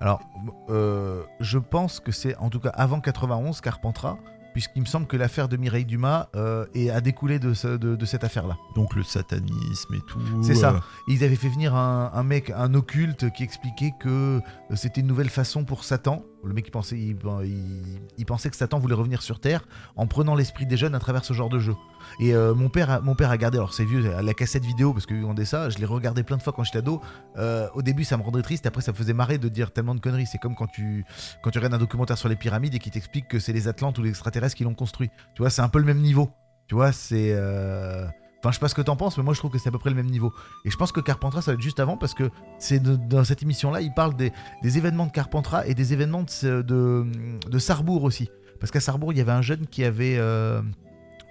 Alors, 0.00 0.22
euh, 0.70 1.24
je 1.40 1.58
pense 1.58 2.00
que 2.00 2.10
c'est 2.10 2.34
en 2.36 2.48
tout 2.48 2.60
cas 2.60 2.70
avant 2.70 3.00
91, 3.00 3.60
Carpentras, 3.60 4.16
puisqu'il 4.52 4.80
me 4.80 4.86
semble 4.86 5.06
que 5.06 5.16
l'affaire 5.16 5.48
de 5.48 5.56
Mireille 5.56 5.84
Dumas 5.84 6.28
euh, 6.36 6.66
est- 6.74 6.90
a 6.90 7.00
découlé 7.00 7.38
de, 7.38 7.54
ce- 7.54 7.76
de- 7.76 7.96
de 7.96 8.04
cette 8.06 8.24
affaire-là. 8.24 8.56
Donc 8.74 8.94
le 8.94 9.02
satanisme 9.02 9.94
et 9.94 10.00
tout. 10.06 10.20
C'est 10.42 10.54
ça. 10.54 10.70
euh, 10.74 10.80
Ils 11.08 11.24
avaient 11.24 11.36
fait 11.36 11.48
venir 11.48 11.74
un, 11.74 12.10
un 12.14 12.22
mec, 12.22 12.50
un 12.50 12.74
occulte, 12.74 13.30
qui 13.32 13.42
expliquait 13.42 13.92
que 14.00 14.08
euh, 14.40 14.40
c'était 14.76 15.00
une 15.00 15.06
nouvelle 15.06 15.30
façon 15.30 15.64
pour 15.64 15.84
Satan. 15.84 16.24
Le 16.42 16.54
mec, 16.54 16.66
il 16.68 16.70
pensait, 16.70 16.96
il, 16.98 17.16
il- 17.44 18.00
il 18.16 18.26
pensait 18.26 18.48
que 18.50 18.56
Satan 18.56 18.78
voulait 18.78 18.94
revenir 18.94 19.20
sur 19.22 19.40
Terre 19.40 19.62
en 19.96 20.06
prenant 20.06 20.34
l'esprit 20.34 20.64
des 20.66 20.76
jeunes 20.78 20.94
à 20.94 20.98
travers 20.98 21.22
ce 21.24 21.34
genre 21.34 21.50
de 21.50 21.58
jeu. 21.58 21.74
Et 22.18 22.34
euh, 22.34 22.54
mon, 22.54 22.70
père 22.70 22.88
a, 22.90 23.00
mon 23.00 23.14
père 23.14 23.30
a 23.30 23.36
gardé, 23.36 23.58
alors 23.58 23.74
c'est 23.74 23.84
vieux, 23.84 24.00
la 24.22 24.32
cassette 24.34 24.64
vidéo, 24.64 24.94
parce 24.94 25.04
qu'on 25.04 25.34
dit 25.34 25.44
ça, 25.44 25.68
je 25.68 25.76
l'ai 25.78 25.84
regardé 25.84 26.22
plein 26.22 26.38
de 26.38 26.42
fois 26.42 26.54
quand 26.54 26.64
j'étais 26.64 26.78
ado. 26.78 27.02
Euh, 27.36 27.68
au 27.74 27.82
début, 27.82 28.04
ça 28.04 28.16
me 28.16 28.22
rendait 28.22 28.40
triste, 28.40 28.64
après, 28.64 28.80
ça 28.80 28.92
me 28.92 28.96
faisait 28.96 29.12
marrer 29.12 29.36
de 29.36 29.48
dire 29.50 29.70
tellement 29.70 29.94
de 29.94 30.00
conneries. 30.00 30.24
C'est 30.26 30.38
comme 30.38 30.54
quand 30.54 30.66
tu, 30.66 31.04
quand 31.42 31.50
tu 31.50 31.58
regardes 31.58 31.74
un 31.74 31.78
documentaire 31.78 32.16
sur 32.16 32.30
les 32.30 32.36
pyramides 32.36 32.74
et 32.74 32.78
qui 32.78 32.90
t'explique 32.90 33.28
que 33.28 33.38
c'est 33.38 33.52
les 33.52 33.68
Atlantes 33.68 33.98
ou 33.98 34.02
les 34.02 34.08
extraterrestres 34.08 34.39
qui 34.48 34.64
l'ont 34.64 34.74
construit. 34.74 35.10
Tu 35.34 35.42
vois, 35.42 35.50
c'est 35.50 35.62
un 35.62 35.68
peu 35.68 35.78
le 35.78 35.84
même 35.84 36.00
niveau. 36.00 36.30
Tu 36.68 36.74
vois, 36.74 36.92
c'est. 36.92 37.32
euh, 37.32 38.06
Enfin, 38.40 38.52
je 38.52 38.54
sais 38.54 38.60
pas 38.60 38.68
ce 38.68 38.74
que 38.74 38.80
t'en 38.80 38.96
penses, 38.96 39.18
mais 39.18 39.22
moi 39.22 39.34
je 39.34 39.38
trouve 39.38 39.50
que 39.50 39.58
c'est 39.58 39.68
à 39.68 39.72
peu 39.72 39.78
près 39.78 39.90
le 39.90 39.96
même 39.96 40.06
niveau. 40.06 40.32
Et 40.64 40.70
je 40.70 40.76
pense 40.78 40.92
que 40.92 41.00
Carpentras, 41.00 41.42
ça 41.42 41.50
va 41.50 41.56
être 41.56 41.60
juste 41.60 41.78
avant 41.78 41.98
parce 41.98 42.14
que 42.14 42.30
c'est 42.58 42.82
dans 42.82 43.22
cette 43.22 43.42
émission-là, 43.42 43.82
il 43.82 43.92
parle 43.92 44.14
des, 44.16 44.32
événements 44.62 45.04
de 45.04 45.12
Carpentras 45.12 45.66
et 45.66 45.74
des 45.74 45.92
événements 45.92 46.22
de, 46.22 46.62
de, 46.62 48.02
aussi. 48.02 48.30
Parce 48.58 48.70
qu'à 48.72 48.80
Sarrebourg, 48.80 49.12
il 49.12 49.18
y 49.18 49.20
avait 49.20 49.32
un 49.32 49.42
jeune 49.42 49.66
qui 49.66 49.84
avait 49.84 50.16
euh, 50.16 50.62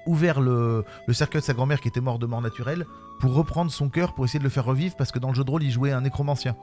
ouvert 0.06 0.40
le, 0.40 0.84
le 1.08 1.14
cercueil 1.14 1.42
de 1.42 1.46
sa 1.46 1.54
grand-mère 1.54 1.82
qui 1.82 1.88
était 1.88 2.00
mort 2.00 2.20
de 2.20 2.28
mort 2.28 2.44
naturelle 2.44 2.86
pour 3.20 3.34
reprendre 3.34 3.72
son 3.72 3.90
cœur 3.90 4.14
pour 4.14 4.26
essayer 4.26 4.40
de 4.40 4.44
le 4.44 4.50
faire 4.52 4.66
revivre 4.66 4.96
parce 4.96 5.12
que 5.12 5.18
dans 5.18 5.30
le 5.30 5.36
jeu 5.36 5.44
de 5.44 5.50
rôle, 5.50 5.64
il 5.64 5.72
jouait 5.72 5.92
un 5.92 6.02
nécromancien. 6.02 6.56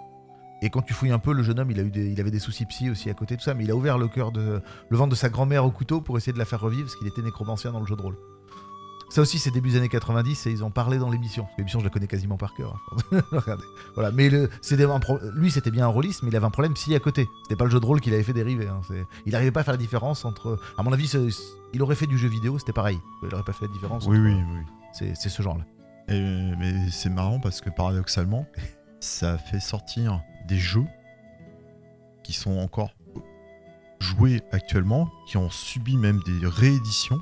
Et 0.63 0.71
quand 0.71 0.83
tu 0.83 0.95
fouilles 0.95 1.11
un 1.13 1.19
peu, 1.19 1.33
le 1.33 1.43
jeune 1.43 1.59
homme, 1.61 1.71
il, 1.71 1.79
a 1.79 1.83
eu 1.83 1.91
des- 1.91 2.11
il 2.11 2.21
avait 2.21 2.31
des 2.31 2.39
soucis 2.39 2.65
psy 2.67 2.89
aussi 2.91 3.11
à 3.11 3.15
côté 3.15 3.37
de 3.37 3.43
ça, 3.43 3.53
mais 3.55 3.65
il 3.65 3.71
a 3.71 3.77
ouvert 3.77 3.99
le 3.99 4.09
cœur 4.09 4.33
de 4.33 4.61
le 4.89 4.97
ventre 4.97 5.11
de 5.11 5.15
sa 5.17 5.29
grand-mère 5.29 5.65
au 5.65 5.71
couteau 5.71 6.01
pour 6.01 6.17
essayer 6.17 6.33
de 6.33 6.39
la 6.39 6.45
faire 6.47 6.61
revivre 6.61 6.85
parce 6.85 6.97
qu'il 6.97 7.07
était 7.09 7.23
nécromancien 7.23 7.73
dans 7.73 7.81
le 7.81 7.87
jeu 7.87 7.95
de 7.97 8.03
rôle. 8.03 8.17
Ça 9.09 9.21
aussi, 9.21 9.39
c'est 9.39 9.53
début 9.53 9.71
des 9.71 9.77
années 9.77 9.89
90 9.89 10.47
et 10.47 10.51
ils 10.51 10.65
en 10.65 10.71
parlaient 10.73 10.99
dans 10.99 11.11
l'émission. 11.11 11.47
L'émission, 11.59 11.79
je 11.79 11.85
la 11.85 11.91
connais 11.91 12.09
quasiment 12.09 12.37
par 12.37 12.55
cœur. 12.55 12.75
hein. 13.13 13.21
Regardez. 13.31 13.63
Voilà. 13.95 14.11
Mais 14.11 14.29
le, 14.29 14.49
pro- 15.01 15.21
lui, 15.33 15.51
c'était 15.53 15.71
bien 15.71 15.85
un 15.85 15.89
rôliste, 15.91 16.25
mais 16.25 16.31
il 16.31 16.37
avait 16.37 16.45
un 16.47 16.51
problème 16.51 16.75
psy 16.75 16.93
à 16.95 16.99
côté. 16.99 17.29
C'était 17.45 17.55
pas 17.55 17.65
le 17.67 17.71
jeu 17.71 17.79
de 17.79 17.87
rôle 17.87 18.01
qu'il 18.01 18.13
avait 18.15 18.25
fait 18.25 18.33
dériver. 18.33 18.67
hein. 18.67 18.81
Il 19.25 19.33
n'arrivait 19.33 19.53
pas 19.53 19.61
à 19.61 19.63
faire 19.65 19.75
la 19.75 19.79
différence 19.79 20.25
entre. 20.25 20.59
À 20.77 20.83
mon 20.83 20.93
avis, 20.93 21.09
il 21.73 21.83
aurait 21.83 21.95
fait 21.95 22.09
du 22.09 22.19
jeu 22.19 22.27
vidéo, 22.29 22.59
c'était 22.59 22.73
pareil. 22.73 22.99
Il 23.23 23.33
aurait 23.33 23.45
pas 23.45 23.53
fait 23.53 23.67
la 23.67 23.73
différence. 23.73 24.07
Oui, 24.09 24.17
entre- 24.19 24.27
oui, 24.27 24.35
oui. 24.55 24.61
C'est, 24.93 25.15
c'est 25.15 25.29
ce 25.29 25.41
genre-là. 25.41 25.65
Et- 26.09 26.53
mais 26.59 26.91
c'est 26.91 27.11
marrant 27.11 27.39
parce 27.39 27.61
que 27.61 27.71
paradoxalement, 27.71 28.45
ça 29.01 29.39
fait 29.39 29.61
sortir 29.61 30.21
des 30.47 30.59
jeux 30.59 30.87
qui 32.23 32.33
sont 32.33 32.59
encore 32.59 32.91
jouer 34.00 34.43
actuellement, 34.53 35.11
qui 35.26 35.37
ont 35.37 35.50
subi 35.50 35.97
même 35.97 36.21
des 36.26 36.47
rééditions. 36.47 37.19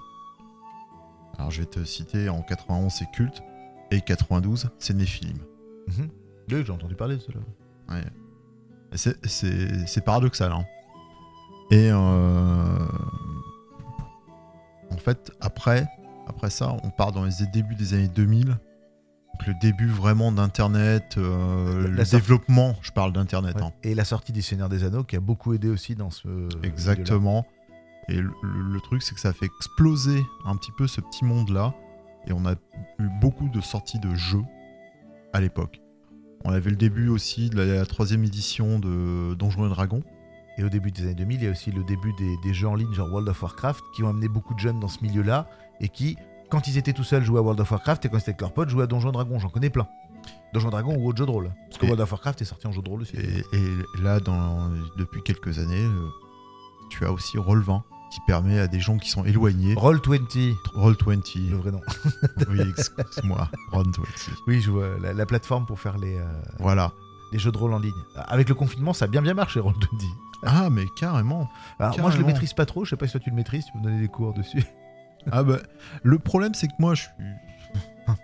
Alors 1.38 1.50
je 1.50 1.60
vais 1.60 1.66
te 1.66 1.84
citer 1.84 2.28
en 2.28 2.42
91 2.42 2.92
c'est 2.92 3.10
Culte 3.12 3.42
et 3.90 4.00
92 4.00 4.70
c'est 4.78 4.94
Néphilim. 4.94 5.38
Mhm. 5.88 6.08
Oui, 6.50 6.62
j'ai 6.64 6.72
entendu 6.72 6.94
parler 6.94 7.16
de 7.16 7.20
cela. 7.22 7.40
Ouais. 7.90 8.04
C'est 8.94 10.04
paradoxal. 10.04 10.52
hein. 10.52 10.64
Et 11.70 11.90
euh, 11.90 12.86
en 14.90 14.96
fait, 14.98 15.32
après, 15.40 15.86
après 16.28 16.50
ça, 16.50 16.76
on 16.84 16.90
part 16.90 17.12
dans 17.12 17.24
les 17.24 17.32
débuts 17.52 17.74
des 17.74 17.94
années 17.94 18.08
2000. 18.08 18.56
Le 19.46 19.54
début 19.60 19.88
vraiment 19.88 20.32
d'Internet, 20.32 21.16
euh, 21.18 21.88
le 21.88 22.04
développement, 22.18 22.76
je 22.82 22.90
parle 22.92 23.12
d'Internet. 23.12 23.56
Ouais. 23.56 23.62
hein. 23.62 23.72
Et 23.82 23.94
la 23.94 24.04
sortie 24.04 24.32
du 24.32 24.42
Seigneur 24.42 24.68
des 24.68 24.84
Anneaux 24.84 25.04
qui 25.04 25.16
a 25.16 25.20
beaucoup 25.20 25.52
aidé 25.54 25.68
aussi 25.68 25.94
dans 25.94 26.10
ce. 26.10 26.28
Exactement. 26.62 27.46
Et 28.08 28.14
le, 28.16 28.30
le- 28.42 28.72
le 28.72 28.80
truc, 28.80 29.02
c'est 29.02 29.14
que 29.14 29.20
ça 29.20 29.28
a 29.30 29.32
fait 29.32 29.46
exploser 29.46 30.22
un 30.46 30.56
petit 30.56 30.72
peu 30.72 30.86
ce 30.86 31.00
petit 31.00 31.24
monde-là. 31.24 31.74
Et 32.26 32.32
on 32.32 32.46
a 32.46 32.52
eu 32.52 33.08
beaucoup 33.20 33.48
de 33.48 33.60
sorties 33.60 33.98
de 33.98 34.14
jeux 34.14 34.42
à 35.32 35.40
l'époque. 35.40 35.80
On 36.46 36.50
avait 36.52 36.70
le 36.70 36.76
début 36.76 37.08
aussi 37.08 37.50
de 37.50 37.56
la, 37.56 37.64
la 37.78 37.86
troisième 37.86 38.24
édition 38.24 38.78
de 38.78 39.34
Donjons 39.34 39.66
et 39.66 39.68
Dragons. 39.70 40.02
Et 40.56 40.64
au 40.64 40.68
début 40.68 40.90
des 40.92 41.02
années 41.02 41.14
2000, 41.14 41.40
il 41.40 41.44
y 41.44 41.48
a 41.48 41.50
aussi 41.50 41.70
le 41.72 41.82
début 41.84 42.12
des, 42.14 42.36
des 42.44 42.54
jeux 42.54 42.68
en 42.68 42.76
ligne, 42.76 42.92
genre 42.92 43.08
World 43.08 43.28
of 43.28 43.42
Warcraft, 43.42 43.82
qui 43.94 44.02
ont 44.04 44.08
amené 44.08 44.28
beaucoup 44.28 44.54
de 44.54 44.60
jeunes 44.60 44.78
dans 44.80 44.88
ce 44.88 45.02
milieu-là 45.02 45.48
et 45.80 45.88
qui, 45.88 46.16
quand 46.54 46.66
ils 46.68 46.78
étaient 46.78 46.92
tout 46.92 47.04
seuls, 47.04 47.24
jouaient 47.24 47.38
à 47.40 47.42
World 47.42 47.60
of 47.60 47.70
Warcraft 47.70 48.04
et 48.06 48.08
quand 48.08 48.16
ils 48.16 48.20
étaient 48.20 48.30
avec 48.30 48.40
leurs 48.40 48.52
potes, 48.54 48.68
jouaient 48.68 48.84
à 48.84 48.86
Donjons 48.86 49.10
et 49.10 49.12
Dragons. 49.12 49.38
J'en 49.38 49.48
connais 49.50 49.70
plein. 49.70 49.86
Donjons 50.52 50.68
et 50.68 50.70
Dragons 50.72 50.96
ou 50.96 51.08
autre 51.08 51.18
jeu 51.18 51.26
de 51.26 51.30
rôle. 51.30 51.52
Parce 51.68 51.78
que 51.78 51.84
Et- 51.84 51.88
World 51.88 52.00
of 52.00 52.10
Warcraft 52.12 52.42
est 52.42 52.44
sorti 52.46 52.66
en 52.66 52.72
jeu 52.72 52.80
de 52.82 52.88
rôle 52.88 53.02
aussi. 53.02 53.16
Et, 53.16 53.38
et 53.56 54.02
là, 54.02 54.20
dans, 54.20 54.70
depuis 54.96 55.22
quelques 55.22 55.58
années, 55.58 55.82
euh, 55.84 56.08
tu 56.90 57.04
as 57.04 57.12
aussi 57.12 57.36
Roll20 57.38 57.82
qui 58.12 58.20
permet 58.28 58.60
à 58.60 58.68
des 58.68 58.78
gens 58.78 58.96
qui 58.96 59.10
sont 59.10 59.24
éloignés. 59.24 59.74
Roll20, 59.74 60.54
Roll20. 60.76 61.50
le 61.50 61.56
vrai 61.56 61.72
nom. 61.72 61.80
oui, 62.48 62.60
excuse-moi. 62.60 63.48
Roll20. 63.72 64.04
Oui, 64.46 64.60
je 64.60 64.70
vois 64.70 64.98
la, 65.02 65.12
la 65.12 65.26
plateforme 65.26 65.66
pour 65.66 65.80
faire 65.80 65.98
les, 65.98 66.16
euh, 66.16 66.24
Voilà. 66.60 66.92
les 67.32 67.38
jeux 67.40 67.50
de 67.50 67.58
rôle 67.58 67.72
en 67.74 67.80
ligne. 67.80 67.92
Avec 68.14 68.48
le 68.48 68.54
confinement, 68.54 68.92
ça 68.92 69.06
a 69.06 69.08
bien 69.08 69.22
bien 69.22 69.34
marché, 69.34 69.58
Roll20. 69.60 70.04
Ah, 70.46 70.68
mais 70.70 70.84
carrément. 70.96 71.48
Alors, 71.80 71.98
moi, 71.98 72.10
je 72.10 72.16
le 72.18 72.22
Carrément. 72.22 72.26
maîtrise 72.28 72.52
pas 72.52 72.66
trop. 72.66 72.84
Je 72.84 72.90
sais 72.90 72.96
pas 72.96 73.06
si 73.06 73.12
toi 73.12 73.20
tu 73.20 73.30
le 73.30 73.36
maîtrises. 73.36 73.64
Tu 73.64 73.72
peux 73.72 73.78
me 73.78 73.84
donner 73.84 74.00
des 74.00 74.08
cours 74.08 74.32
dessus. 74.34 74.62
Ah 75.30 75.42
bah, 75.42 75.58
le 76.02 76.18
problème, 76.18 76.54
c'est 76.54 76.68
que 76.68 76.72
moi, 76.78 76.94
je 76.94 77.02
suis... 77.02 77.10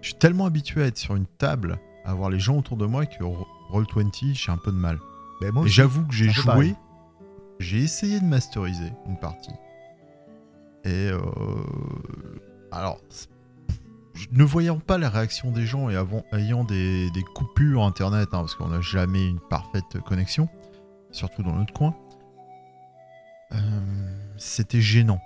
je 0.00 0.06
suis 0.08 0.14
tellement 0.18 0.46
habitué 0.46 0.82
à 0.82 0.86
être 0.86 0.98
sur 0.98 1.14
une 1.16 1.26
table, 1.26 1.78
à 2.04 2.10
avoir 2.10 2.30
les 2.30 2.38
gens 2.40 2.56
autour 2.58 2.76
de 2.76 2.86
moi, 2.86 3.06
que 3.06 3.22
Ro- 3.22 3.46
Roll20, 3.72 4.34
j'ai 4.34 4.52
un 4.52 4.56
peu 4.56 4.72
de 4.72 4.76
mal. 4.76 4.98
Ben, 5.40 5.52
moi 5.52 5.66
j'avoue 5.68 6.04
que 6.06 6.14
j'ai 6.14 6.30
joué, 6.30 6.74
j'ai 7.60 7.78
essayé 7.78 8.18
de 8.20 8.24
masteriser 8.24 8.92
une 9.06 9.16
partie. 9.18 9.52
Et 10.84 11.10
euh, 11.10 11.20
alors, 12.72 12.98
ne 14.32 14.42
voyant 14.42 14.78
pas 14.80 14.98
la 14.98 15.08
réaction 15.10 15.52
des 15.52 15.64
gens 15.66 15.88
et 15.90 15.96
avant, 15.96 16.24
ayant 16.32 16.64
des, 16.64 17.10
des 17.12 17.22
coupures 17.22 17.84
internet, 17.84 18.28
hein, 18.32 18.38
parce 18.40 18.54
qu'on 18.56 18.68
n'a 18.68 18.80
jamais 18.80 19.28
une 19.28 19.38
parfaite 19.38 20.00
connexion, 20.04 20.48
surtout 21.12 21.42
dans 21.44 21.54
notre 21.54 21.72
coin, 21.72 21.94
euh, 23.52 23.56
c'était 24.36 24.80
gênant. 24.80 25.20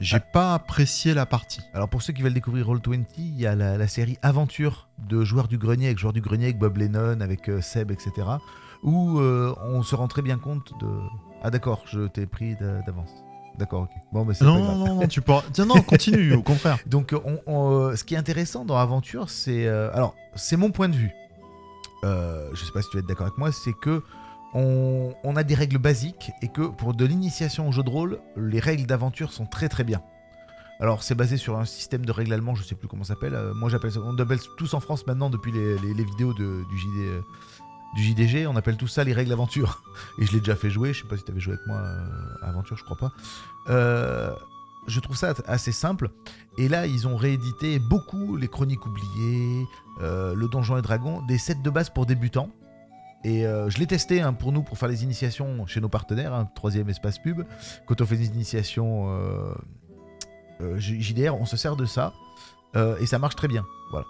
J'ai 0.00 0.16
Ah. 0.16 0.20
pas 0.20 0.54
apprécié 0.54 1.14
la 1.14 1.26
partie. 1.26 1.60
Alors 1.74 1.88
pour 1.88 2.02
ceux 2.02 2.12
qui 2.12 2.22
veulent 2.22 2.34
découvrir 2.34 2.66
Roll20, 2.68 3.04
il 3.18 3.38
y 3.40 3.46
a 3.46 3.54
la, 3.54 3.76
la 3.78 3.88
série 3.88 4.18
Aventure 4.22 4.88
de 5.08 5.24
Joueurs 5.24 5.48
du 5.48 5.58
Grenier 5.58 5.86
avec 5.86 5.98
Joueurs 5.98 6.12
du 6.12 6.20
Grenier, 6.20 6.44
avec 6.46 6.58
Bob 6.58 6.76
Lennon, 6.76 7.20
avec 7.20 7.48
euh, 7.48 7.60
Seb, 7.60 7.90
etc. 7.90 8.10
Où 8.82 9.18
euh, 9.20 9.54
on 9.64 9.82
se 9.82 9.94
rend 9.94 10.06
très 10.08 10.22
bien 10.22 10.38
compte 10.38 10.72
de... 10.80 10.86
Ah 11.42 11.50
d'accord, 11.50 11.82
je 11.86 12.06
t'ai 12.08 12.26
pris 12.26 12.56
d'a- 12.56 12.82
d'avance. 12.82 13.10
D'accord, 13.58 13.82
ok. 13.84 13.90
Bon, 14.12 14.24
mais 14.26 14.34
c'est 14.34 14.44
pas 14.44 14.50
Non, 14.50 14.60
grave. 14.62 14.76
non, 14.78 14.86
non, 14.86 14.94
non, 15.00 15.08
tu 15.08 15.22
pourras. 15.22 15.42
Tiens, 15.52 15.64
non, 15.64 15.80
continue, 15.80 16.34
au 16.34 16.42
contraire. 16.42 16.78
Donc 16.86 17.12
euh, 17.14 17.20
on- 17.24 17.40
on, 17.46 17.96
ce 17.96 18.04
qui 18.04 18.14
est 18.14 18.18
intéressant 18.18 18.64
dans 18.66 18.76
Aventure, 18.76 19.30
c'est... 19.30 19.66
euh, 19.66 19.90
alors, 19.94 20.14
c'est 20.34 20.56
mon 20.58 20.70
point 20.70 20.88
de 20.90 20.96
vue. 20.96 21.10
Je 22.02 22.64
sais 22.64 22.70
pas 22.72 22.82
si 22.82 22.88
tu 22.90 22.96
vas 22.96 23.00
être 23.00 23.08
d'accord 23.08 23.26
avec 23.26 23.38
moi, 23.38 23.50
c'est 23.50 23.72
que 23.72 24.02
on, 24.54 25.36
a 25.36 25.42
des 25.42 25.54
règles 25.54 25.78
basiques 25.78 26.30
et 26.40 26.48
que 26.48 26.62
pour 26.62 26.94
de 26.94 27.04
l'initiation 27.04 27.68
au 27.68 27.72
jeu 27.72 27.82
de 27.82 27.90
rôle, 27.90 28.20
les 28.36 28.60
règles 28.60 28.86
d'aventure 28.86 29.32
sont 29.32 29.46
très 29.46 29.68
très 29.68 29.84
bien. 29.84 30.02
Alors 30.80 31.02
c'est 31.02 31.14
basé 31.14 31.36
sur 31.36 31.58
un 31.58 31.64
système 31.64 32.04
de 32.04 32.12
règles 32.12 32.32
allemand, 32.32 32.54
je 32.54 32.62
sais 32.62 32.74
plus 32.74 32.88
comment 32.88 33.04
ça 33.04 33.14
s'appelle. 33.14 33.34
Euh, 33.34 33.54
moi 33.54 33.68
j'appelle 33.68 33.92
ça, 33.92 34.00
on 34.00 34.16
appelle 34.18 34.40
tous 34.56 34.74
en 34.74 34.80
France 34.80 35.06
maintenant 35.06 35.30
depuis 35.30 35.52
les, 35.52 35.76
vidéos 36.04 36.32
du, 36.32 36.44
JD, 36.44 36.98
euh, 36.98 37.20
du 37.94 38.02
JDG, 38.02 38.46
on 38.46 38.56
appelle 38.56 38.76
tout 38.76 38.88
ça 38.88 39.04
les 39.04 39.12
règles 39.12 39.32
aventure. 39.32 39.82
Et 40.18 40.26
je 40.26 40.32
l'ai 40.32 40.40
déjà 40.40 40.56
fait 40.56 40.70
jouer, 40.70 40.92
je 40.92 41.02
sais 41.02 41.08
pas 41.08 41.16
si 41.16 41.24
tu 41.24 41.30
avais 41.30 41.40
joué 41.40 41.54
avec 41.54 41.66
moi 41.66 41.78
euh, 41.78 42.44
à 42.44 42.48
aventure, 42.48 42.76
je 42.76 42.84
crois 42.84 42.96
pas. 42.96 43.12
Euh, 43.68 44.34
je 44.86 45.00
trouve 45.00 45.16
ça 45.16 45.34
assez 45.46 45.72
simple. 45.72 46.10
Et 46.58 46.68
là, 46.68 46.86
ils 46.86 47.08
ont 47.08 47.16
réédité 47.16 47.78
beaucoup 47.78 48.36
les 48.36 48.48
Chroniques 48.48 48.86
oubliées, 48.86 49.66
euh, 50.00 50.34
le 50.34 50.48
Donjon 50.48 50.76
et 50.76 50.82
Dragon, 50.82 51.22
des 51.26 51.38
sets 51.38 51.56
de 51.56 51.70
base 51.70 51.90
pour 51.90 52.06
débutants. 52.06 52.50
Et 53.24 53.46
euh, 53.46 53.68
je 53.70 53.78
l'ai 53.78 53.86
testé 53.86 54.20
hein, 54.20 54.32
pour 54.32 54.52
nous, 54.52 54.62
pour 54.62 54.78
faire 54.78 54.88
les 54.88 55.02
initiations 55.02 55.66
chez 55.66 55.80
nos 55.80 55.88
partenaires, 55.88 56.32
hein, 56.32 56.48
troisième 56.54 56.88
espace 56.88 57.18
pub. 57.18 57.42
Quand 57.86 58.00
on 58.00 58.06
fait 58.06 58.16
des 58.16 58.28
initiations 58.28 59.10
euh, 59.10 59.54
euh, 60.60 60.78
JDR, 60.78 61.34
on 61.34 61.44
se 61.44 61.56
sert 61.56 61.76
de 61.76 61.86
ça. 61.86 62.12
et 63.00 63.06
ça 63.06 63.18
marche 63.18 63.36
très 63.36 63.48
bien. 63.48 63.64
Voilà. 63.90 64.06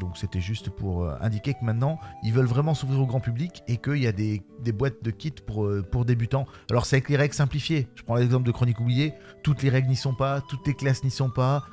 Donc 0.00 0.16
c'était 0.16 0.40
juste 0.40 0.70
pour 0.70 1.06
indiquer 1.20 1.52
que 1.52 1.62
maintenant, 1.62 1.98
ils 2.22 2.32
veulent 2.32 2.46
vraiment 2.46 2.72
s'ouvrir 2.74 3.00
au 3.02 3.06
grand 3.06 3.20
public 3.20 3.62
et 3.68 3.76
qu'il 3.76 3.98
y 3.98 4.06
a 4.06 4.12
des, 4.12 4.42
boîtes 4.72 5.02
de 5.02 5.10
kits 5.10 5.34
pour, 5.46 6.04
débutants. 6.06 6.46
Alors 6.70 6.86
c'est 6.86 6.96
avec 6.96 7.10
les 7.10 7.16
règles 7.16 7.34
simplifiées. 7.34 7.88
Je 7.96 8.02
prends 8.02 8.14
l'exemple 8.14 8.46
de 8.46 8.52
Chronique 8.52 8.80
oubliée. 8.80 9.12
Toutes 9.42 9.62
les 9.62 9.68
règles 9.68 9.88
n'y 9.88 9.96
sont 9.96 10.14
pas, 10.14 10.40
toutes 10.40 10.66
les 10.66 10.74
classes 10.74 11.04
n'y 11.04 11.10
sont 11.10 11.28
pas. 11.28 11.64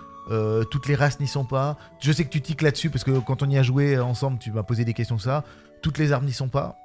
toutes 0.72 0.88
les 0.88 0.96
races 0.96 1.22
n'y 1.22 1.28
sont 1.28 1.46
pas. 1.46 1.78
Je 2.02 2.12
sais 2.12 2.26
que 2.26 2.30
tu 2.30 2.42
tiques 2.42 2.64
là-dessus 2.64 2.90
parce 2.90 3.06
que 3.06 3.18
quand 3.20 3.42
on 3.44 3.50
y 3.50 3.58
a 3.58 3.64
joué 3.64 3.98
ensemble, 3.98 4.40
tu 4.40 4.52
m'as 4.52 4.64
posé 4.64 4.84
des 4.84 4.94
questions 4.94 5.20
ça. 5.20 5.46
Toutes 5.82 5.98
les 5.98 6.12
armes 6.12 6.26
n'y 6.26 6.34
sont 6.34 6.50
pas. 6.50 6.76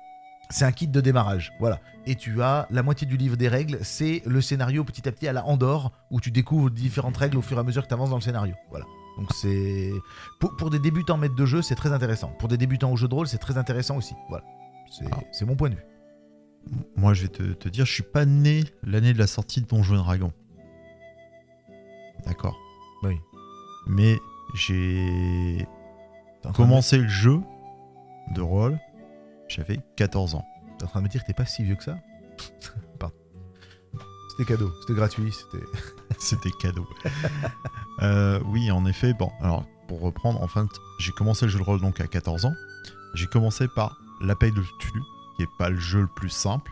C'est 0.51 0.65
un 0.65 0.73
kit 0.73 0.87
de 0.89 1.01
démarrage, 1.01 1.53
voilà. 1.59 1.81
Et 2.07 2.17
tu 2.17 2.43
as 2.43 2.67
la 2.71 2.83
moitié 2.83 3.07
du 3.07 3.17
livre 3.17 3.37
des 3.37 3.49
règles, 3.49 3.79
c'est 3.83 4.23
le 4.27 4.41
scénario 4.43 4.85
petit 4.85 5.09
à 5.09 5.13
petit 5.13 5.27
à 5.27 5.33
la 5.33 5.45
Andorre, 5.47 5.91
où 6.11 6.21
tu 6.21 6.31
découvres 6.31 6.71
différentes 6.71 7.17
règles 7.17 7.39
au 7.39 7.43
fur 7.43 7.57
et 7.57 7.61
à 7.61 7.63
mesure 7.63 7.83
que 7.83 7.89
tu 7.89 7.95
avances 7.95 8.11
dans 8.11 8.17
le 8.17 8.23
scénario. 8.23 8.55
Voilà. 8.69 8.85
Donc 9.17 9.33
c'est 9.33 9.91
pour, 10.41 10.55
pour 10.57 10.69
des 10.71 10.79
débutants 10.79 11.17
maîtres 11.17 11.35
de 11.35 11.47
jeu, 11.47 11.63
c'est 11.63 11.77
très 11.77 11.93
intéressant. 11.93 12.29
Pour 12.39 12.49
des 12.49 12.59
débutants 12.59 12.93
au 12.93 12.97
jeu 12.97 13.09
de 13.09 13.15
rôle, 13.15 13.27
c'est 13.27 13.39
très 13.39 13.57
intéressant 13.57 13.97
aussi. 13.97 14.15
Voilà. 14.29 14.45
C'est 14.91 15.07
Ah. 15.11 15.47
mon 15.47 15.57
point 15.57 15.71
de 15.71 15.77
vue. 15.77 15.85
Moi, 16.97 17.15
je 17.15 17.23
vais 17.23 17.29
te, 17.29 17.43
te 17.43 17.69
dire, 17.69 17.87
je 17.87 17.93
suis 17.93 18.03
pas 18.03 18.25
né 18.27 18.65
l'année 18.83 19.13
de 19.15 19.19
la 19.19 19.27
sortie 19.27 19.61
de 19.63 19.67
Donjons 19.67 19.95
et 19.95 19.99
Dragons. 19.99 20.33
D'accord. 22.27 22.57
Oui. 23.03 23.17
Mais 23.87 24.19
j'ai 24.55 25.67
commencé 26.55 26.99
le 26.99 27.09
jeu 27.09 27.41
de 28.35 28.41
rôle, 28.41 28.79
j'avais 29.55 29.81
14 29.97 30.35
ans. 30.35 30.45
T'es 30.79 30.85
en 30.85 30.89
train 30.89 31.01
de 31.01 31.05
me 31.05 31.09
dire 31.11 31.23
que 31.23 31.27
t'es 31.27 31.35
pas 31.35 31.47
si 31.47 31.63
vieux 31.65 31.77
que 31.77 31.85
ça 31.85 31.97
Pardon. 32.99 33.15
C'était 34.31 34.53
cadeau, 34.53 34.71
c'était 34.81 34.95
gratuit, 34.95 35.33
c'était. 35.33 35.65
C'était 36.19 36.51
cadeau. 36.61 36.87
Euh, 38.03 38.41
oui, 38.47 38.71
en 38.71 38.87
effet. 38.87 39.13
Bon, 39.15 39.31
alors, 39.41 39.65
pour 39.89 40.01
reprendre, 40.01 40.41
enfin, 40.43 40.67
j'ai 40.99 41.13
commencé 41.13 41.45
le 41.45 41.51
jeu 41.51 41.59
de 41.59 41.65
rôle 41.65 41.81
donc 41.81 42.01
à 42.01 42.07
14 42.07 42.45
ans. 42.47 42.53
J'ai 43.15 43.27
commencé 43.27 43.67
par 43.75 43.99
l'appel 44.21 44.53
de 44.55 44.63
Cthulhu, 44.63 45.03
qui 45.37 45.43
est 45.43 45.49
pas 45.59 45.69
le 45.71 45.79
jeu 45.79 46.01
le 46.03 46.07
plus 46.17 46.31
simple. 46.31 46.71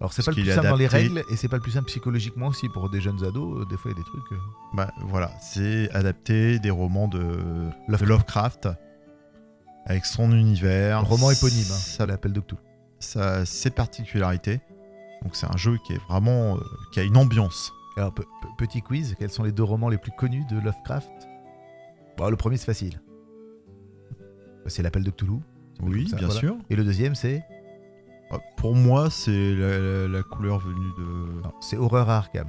Alors 0.00 0.12
c'est 0.12 0.24
pas 0.24 0.30
le 0.32 0.36
plus 0.42 0.50
simple 0.52 0.68
dans 0.68 0.76
les 0.76 0.86
règles 0.86 1.22
et 1.30 1.36
c'est 1.36 1.48
pas 1.48 1.56
le 1.56 1.62
plus 1.62 1.72
simple 1.72 1.86
psychologiquement 1.86 2.48
aussi 2.48 2.68
pour 2.68 2.88
des 2.90 3.00
jeunes 3.00 3.22
ados. 3.24 3.60
euh, 3.62 3.64
Des 3.66 3.76
fois 3.76 3.90
il 3.90 3.96
y 3.96 4.00
a 4.00 4.02
des 4.02 4.04
trucs. 4.10 4.32
euh, 4.32 4.36
Bah 4.74 4.90
voilà, 5.02 5.30
c'est 5.40 5.90
adapté 5.92 6.58
des 6.58 6.70
romans 6.70 7.06
de 7.08 7.20
Lovecraft. 7.88 8.02
de 8.02 8.08
Lovecraft 8.08 8.68
avec 9.86 10.04
son 10.06 10.32
univers. 10.32 10.98
Un 10.98 11.02
roman 11.02 11.30
éponyme, 11.30 11.64
hein, 11.70 11.74
sa- 11.78 12.06
l'appel 12.06 12.32
de 12.32 12.40
Cthulhu. 12.40 12.60
sa- 13.00 13.44
ses 13.44 13.70
particularités. 13.70 14.60
Donc 15.22 15.36
c'est 15.36 15.46
un 15.46 15.56
jeu 15.56 15.78
qui 15.86 15.92
est 15.94 16.00
vraiment 16.08 16.56
euh, 16.56 16.60
qui 16.92 17.00
a 17.00 17.02
une 17.02 17.16
ambiance. 17.16 17.72
Alors, 17.96 18.12
pe- 18.12 18.22
pe- 18.22 18.48
petit 18.66 18.82
quiz, 18.82 19.14
quels 19.18 19.30
sont 19.30 19.42
les 19.44 19.52
deux 19.52 19.62
romans 19.62 19.88
les 19.88 19.98
plus 19.98 20.12
connus 20.12 20.44
de 20.50 20.58
Lovecraft? 20.58 21.10
Bon, 22.16 22.28
le 22.28 22.36
premier 22.36 22.56
c'est 22.56 22.66
facile. 22.66 23.00
C'est 24.66 24.82
l'appel 24.82 25.02
de 25.04 25.10
Cthulhu. 25.10 25.38
Oui, 25.82 26.08
ça, 26.08 26.16
bien 26.16 26.26
voilà. 26.26 26.40
sûr. 26.40 26.56
Et 26.70 26.76
le 26.76 26.84
deuxième 26.84 27.14
c'est? 27.14 27.42
Ah, 28.30 28.38
Pour 28.56 28.74
moi, 28.74 29.10
c'est 29.10 29.54
la, 29.54 29.78
la- 29.78 30.08
la 30.08 30.22
couleur 30.22 30.58
venue 30.58 30.90
de. 30.98 31.42
c'est 31.60 31.76
Horreur 31.76 32.08
à 32.08 32.16
Arkham. 32.18 32.48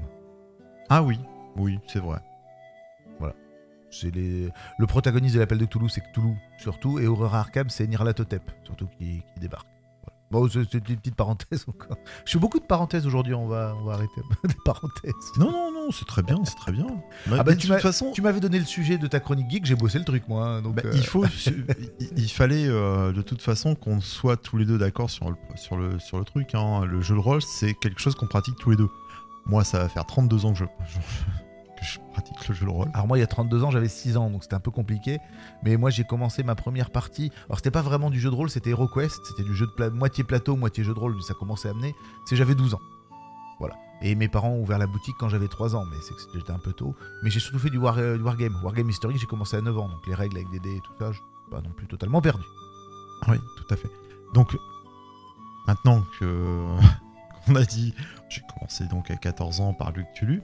Ah 0.89 1.03
oui, 1.03 1.19
oui, 1.57 1.79
c'est 1.87 1.99
vrai. 1.99 2.19
C'est 4.01 4.13
les... 4.13 4.49
Le 4.77 4.85
protagoniste 4.87 5.35
de 5.35 5.39
l'appel 5.39 5.57
de 5.57 5.65
Cthulhu 5.65 5.89
c'est 5.89 6.01
Cthulhu 6.01 6.35
surtout 6.57 6.99
et 6.99 7.07
Horreur 7.07 7.35
à 7.35 7.39
Arkham 7.39 7.69
c'est 7.69 7.87
Nyarlathotep 7.87 8.41
surtout 8.63 8.87
qui, 8.97 9.21
qui 9.33 9.39
débarque. 9.39 9.67
Bon, 10.31 10.49
c'est 10.49 10.73
une 10.73 10.97
petite 10.97 11.15
parenthèse 11.15 11.65
encore. 11.67 11.97
Je 12.25 12.31
fais 12.33 12.39
beaucoup 12.39 12.59
de 12.59 12.65
parenthèses 12.65 13.05
aujourd'hui, 13.05 13.35
on 13.35 13.47
va, 13.47 13.75
on 13.79 13.85
va 13.85 13.93
arrêter 13.93 14.21
des 14.43 14.55
parenthèses. 14.65 15.13
Non, 15.37 15.51
non, 15.51 15.71
non, 15.71 15.91
c'est 15.91 16.05
très 16.05 16.23
bien, 16.23 16.43
c'est 16.45 16.55
très 16.55 16.71
bien. 16.71 16.87
Ah 17.31 17.43
bah, 17.43 17.55
tu 17.55 17.67
de 17.67 17.73
toute 17.73 17.81
façon, 17.81 18.11
Tu 18.11 18.23
m'avais 18.23 18.39
donné 18.39 18.57
le 18.57 18.65
sujet 18.65 18.97
de 18.97 19.05
ta 19.05 19.19
chronique 19.19 19.49
geek, 19.51 19.65
j'ai 19.65 19.75
bossé 19.75 19.99
le 19.99 20.03
truc 20.03 20.27
moi. 20.27 20.47
hein, 20.47 20.61
donc, 20.63 20.75
bah, 20.77 20.81
euh, 20.85 20.91
il 20.95 21.05
faut, 21.05 21.23
il, 21.99 22.09
il 22.17 22.27
fallait 22.29 22.65
euh, 22.67 23.13
de 23.13 23.21
toute 23.21 23.43
façon 23.43 23.75
qu'on 23.75 24.01
soit 24.01 24.35
tous 24.35 24.57
les 24.57 24.65
deux 24.65 24.79
d'accord 24.79 25.11
sur 25.11 25.29
le, 25.29 25.35
sur 25.55 25.77
le, 25.77 25.99
sur 25.99 26.17
le 26.17 26.25
truc. 26.25 26.55
hein. 26.55 26.83
Le 26.85 27.01
jeu 27.01 27.13
de 27.13 27.19
rôle, 27.19 27.43
c'est 27.43 27.75
quelque 27.75 28.01
chose 28.01 28.15
qu'on 28.15 28.27
pratique 28.27 28.55
tous 28.57 28.71
les 28.71 28.77
deux. 28.77 28.89
Moi, 29.45 29.63
ça 29.63 29.77
va 29.77 29.89
faire 29.89 30.05
32 30.07 30.45
ans 30.45 30.53
que 30.53 30.57
je, 30.59 30.65
je- 31.85 31.97
que 31.99 32.03
je 32.05 32.11
pratique 32.11 32.47
le 32.47 32.55
jeu 32.55 32.65
de 32.65 32.71
rôle. 32.71 32.89
Alors 32.93 33.07
moi 33.07 33.17
il 33.17 33.21
y 33.21 33.23
a 33.23 33.27
32 33.27 33.63
ans 33.63 33.71
j'avais 33.71 33.87
6 33.87 34.17
ans 34.17 34.29
donc 34.29 34.43
c'était 34.43 34.55
un 34.55 34.59
peu 34.59 34.71
compliqué. 34.71 35.19
Mais 35.63 35.77
moi 35.77 35.89
j'ai 35.89 36.03
commencé 36.03 36.43
ma 36.43 36.55
première 36.55 36.89
partie. 36.89 37.31
Alors 37.47 37.57
c'était 37.57 37.71
pas 37.71 37.81
vraiment 37.81 38.09
du 38.09 38.19
jeu 38.19 38.29
de 38.29 38.35
rôle 38.35 38.49
c'était 38.49 38.71
HeroQuest. 38.71 39.19
C'était 39.25 39.43
du 39.43 39.55
jeu 39.55 39.65
de 39.67 39.71
pla- 39.71 39.89
moitié 39.89 40.23
plateau 40.23 40.55
moitié 40.55 40.83
jeu 40.83 40.93
de 40.93 40.99
rôle 40.99 41.21
ça 41.23 41.33
commençait 41.33 41.67
à 41.67 41.71
amener. 41.71 41.95
C'est 42.25 42.35
j'avais 42.35 42.55
12 42.55 42.73
ans. 42.73 42.81
Voilà. 43.59 43.75
Et 44.01 44.13
mes 44.15 44.27
parents 44.27 44.49
ont 44.49 44.61
ouvert 44.61 44.77
la 44.77 44.87
boutique 44.87 45.15
quand 45.19 45.29
j'avais 45.29 45.47
3 45.47 45.75
ans 45.75 45.85
mais 45.85 45.97
c'est 46.01 46.13
que 46.13 46.37
j'étais 46.37 46.51
un 46.51 46.59
peu 46.59 46.73
tôt. 46.73 46.95
Mais 47.23 47.29
j'ai 47.29 47.39
surtout 47.39 47.59
fait 47.59 47.69
du, 47.69 47.77
war, 47.77 47.97
euh, 47.97 48.17
du 48.17 48.23
wargame. 48.23 48.57
Wargame 48.63 48.89
historique 48.89 49.17
j'ai 49.19 49.27
commencé 49.27 49.55
à 49.57 49.61
9 49.61 49.77
ans. 49.77 49.87
Donc 49.87 50.05
les 50.07 50.15
règles 50.15 50.35
avec 50.37 50.49
des 50.49 50.59
dés 50.59 50.75
et 50.75 50.81
tout 50.81 50.93
ça 50.99 51.11
je 51.11 51.17
suis 51.17 51.25
pas 51.51 51.61
non 51.61 51.69
plus 51.71 51.87
totalement 51.87 52.21
perdu. 52.21 52.43
Oui, 53.29 53.37
tout 53.57 53.73
à 53.73 53.77
fait. 53.77 53.89
Donc, 54.33 54.57
maintenant 55.67 56.03
que 56.19 56.65
qu'on 57.45 57.55
a 57.55 57.63
dit, 57.63 57.93
j'ai 58.29 58.41
commencé 58.53 58.85
donc 58.87 59.09
à 59.09 59.15
14 59.15 59.61
ans 59.61 59.73
par 59.73 59.91
Luc 59.93 60.05
Tulu. 60.13 60.41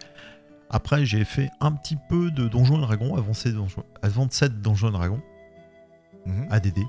Après, 0.73 1.05
j'ai 1.05 1.25
fait 1.25 1.49
un 1.59 1.73
petit 1.73 1.97
peu 2.09 2.31
de 2.31 2.47
Donjons 2.47 2.77
et 2.77 2.81
Dragons, 2.81 3.15
avancé 3.15 3.51
Donjons, 3.51 3.83
avancé 4.01 4.47
Donjons 4.49 4.87
et 4.87 4.91
Dragons, 4.93 5.21
Mhm. 6.25 6.47
ADD. 6.49 6.79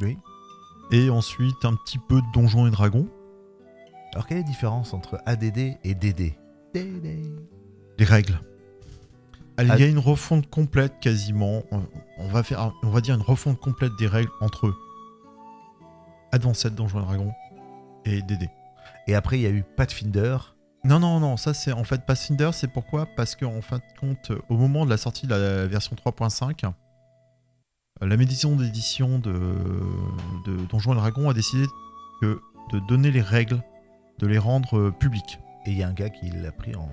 Oui. 0.00 0.16
Et 0.92 1.10
ensuite, 1.10 1.62
un 1.64 1.74
petit 1.74 1.98
peu 1.98 2.16
de 2.22 2.26
Donjons 2.32 2.66
et 2.66 2.70
Dragons, 2.70 3.08
alors 4.14 4.26
quelle 4.26 4.38
est 4.38 4.42
la 4.42 4.46
différence 4.46 4.94
entre 4.94 5.20
ADD 5.26 5.76
et 5.84 5.94
DD 5.94 6.34
DD. 6.74 7.30
les 7.98 8.04
règles. 8.04 8.40
Ah. 9.58 9.62
Il 9.64 9.68
y 9.80 9.82
a 9.82 9.86
une 9.86 9.98
refonte 9.98 10.48
complète 10.48 10.98
quasiment. 11.00 11.62
On- 12.18 12.28
va 12.28 12.42
faire, 12.42 12.72
on 12.82 12.88
va 12.88 13.00
dire 13.02 13.14
une 13.14 13.20
refonte 13.22 13.58
complète 13.60 13.92
des 13.98 14.06
règles 14.06 14.30
entre 14.40 14.72
Advanced 16.32 16.74
Donjons 16.74 17.00
et 17.00 17.02
Dragons 17.04 17.32
et 18.06 18.22
DD. 18.22 18.48
et 19.06 19.14
après 19.14 19.38
il 19.38 19.42
y 19.42 19.46
a 19.46 19.50
eu 19.50 19.62
Pathfinder 19.76 20.38
Non, 20.84 20.98
non, 20.98 21.20
non, 21.20 21.36
ça 21.36 21.54
c'est 21.54 21.72
en 21.72 21.84
fait 21.84 22.04
Pathfinder, 22.04 22.50
c'est 22.52 22.68
pourquoi? 22.68 23.06
Parce 23.16 23.36
qu'en 23.36 23.62
fin 23.62 23.78
de 23.78 24.00
compte, 24.00 24.32
au 24.48 24.56
moment 24.56 24.84
de 24.84 24.90
la 24.90 24.96
sortie 24.96 25.26
de 25.26 25.34
la 25.34 25.66
version 25.66 25.94
3.5, 25.94 26.64
euh, 26.64 28.06
la 28.06 28.16
maison 28.16 28.56
d'édition 28.56 29.18
de, 29.18 29.32
de 30.46 30.56
Donjons 30.68 30.92
et 30.92 30.96
Dragons 30.96 31.30
a 31.30 31.34
décidé 31.34 31.66
que 32.20 32.40
de 32.72 32.80
donner 32.88 33.12
les 33.12 33.20
règles, 33.20 33.62
de 34.18 34.26
les 34.26 34.38
rendre 34.38 34.78
euh, 34.78 34.90
publiques. 34.90 35.38
et 35.66 35.70
il 35.70 35.78
y 35.78 35.84
a 35.84 35.88
un 35.88 35.92
gars 35.92 36.10
qui 36.10 36.30
l'a 36.30 36.52
pris 36.52 36.74
en 36.74 36.88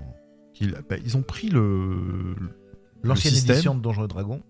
bah, 0.90 0.98
ils 1.04 1.16
ont 1.16 1.22
pris 1.22 1.50
le, 1.50 2.36
l'ancienne 3.02 3.34
système. 3.34 3.56
édition 3.56 3.76
de 3.76 3.82
Donjons 3.82 4.04
et 4.04 4.08
Dragons 4.10 4.44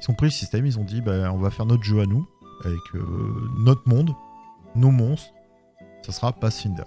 ils 0.00 0.10
ont 0.10 0.14
pris 0.14 0.26
le 0.26 0.30
système, 0.30 0.66
ils 0.66 0.78
ont 0.78 0.84
dit 0.84 1.00
bah, 1.00 1.32
on 1.32 1.38
va 1.38 1.50
faire 1.50 1.66
notre 1.66 1.82
jeu 1.82 2.00
à 2.00 2.06
nous, 2.06 2.26
avec 2.64 2.80
euh, 2.94 3.00
notre 3.58 3.88
monde, 3.88 4.12
nos 4.74 4.90
monstres, 4.90 5.32
ça 6.02 6.12
sera 6.12 6.32
Pathfinder. 6.32 6.84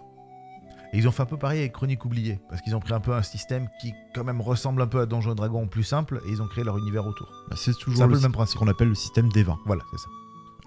Et 0.94 0.98
ils 1.00 1.08
ont 1.08 1.12
fait 1.12 1.24
un 1.24 1.26
peu 1.26 1.38
pareil 1.38 1.60
avec 1.62 1.74
Chronique 1.74 2.06
oubliée, 2.06 2.40
parce 2.50 2.62
qu'ils 2.62 2.76
ont 2.76 2.80
pris 2.80 2.94
un 2.94 3.00
peu 3.00 3.14
un 3.14 3.24
système 3.24 3.68
qui 3.82 3.94
quand 4.14 4.24
même 4.24 4.40
ressemble 4.42 4.80
un 4.82 4.88
peu 4.88 5.00
à 5.02 5.06
Donjons 5.08 5.32
et 5.32 5.36
Dragons 5.36 5.68
plus 5.68 5.84
simple, 5.84 6.22
et 6.26 6.30
ils 6.30 6.42
ont 6.42 6.48
créé 6.48 6.64
leur 6.64 6.78
univers 6.78 7.06
autour. 7.08 7.28
Bah, 7.50 7.56
c'est 7.58 7.74
toujours 7.78 8.06
le, 8.08 8.14
le 8.14 8.20
même 8.20 8.32
principe. 8.32 8.60
qu'on 8.60 8.68
appelle 8.68 8.90
le 8.90 8.96
système 8.96 9.30
des 9.30 9.42
20. 9.44 9.58
Voilà, 9.66 9.82
c'est 9.92 9.98
ça. 9.98 10.08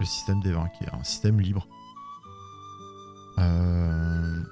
le 0.00 0.04
système 0.04 0.40
des 0.40 0.50
20, 0.52 0.68
qui 0.76 0.84
est 0.84 0.92
un 0.92 1.04
système 1.04 1.40
libre. 1.40 1.66
Euh, 3.38 4.42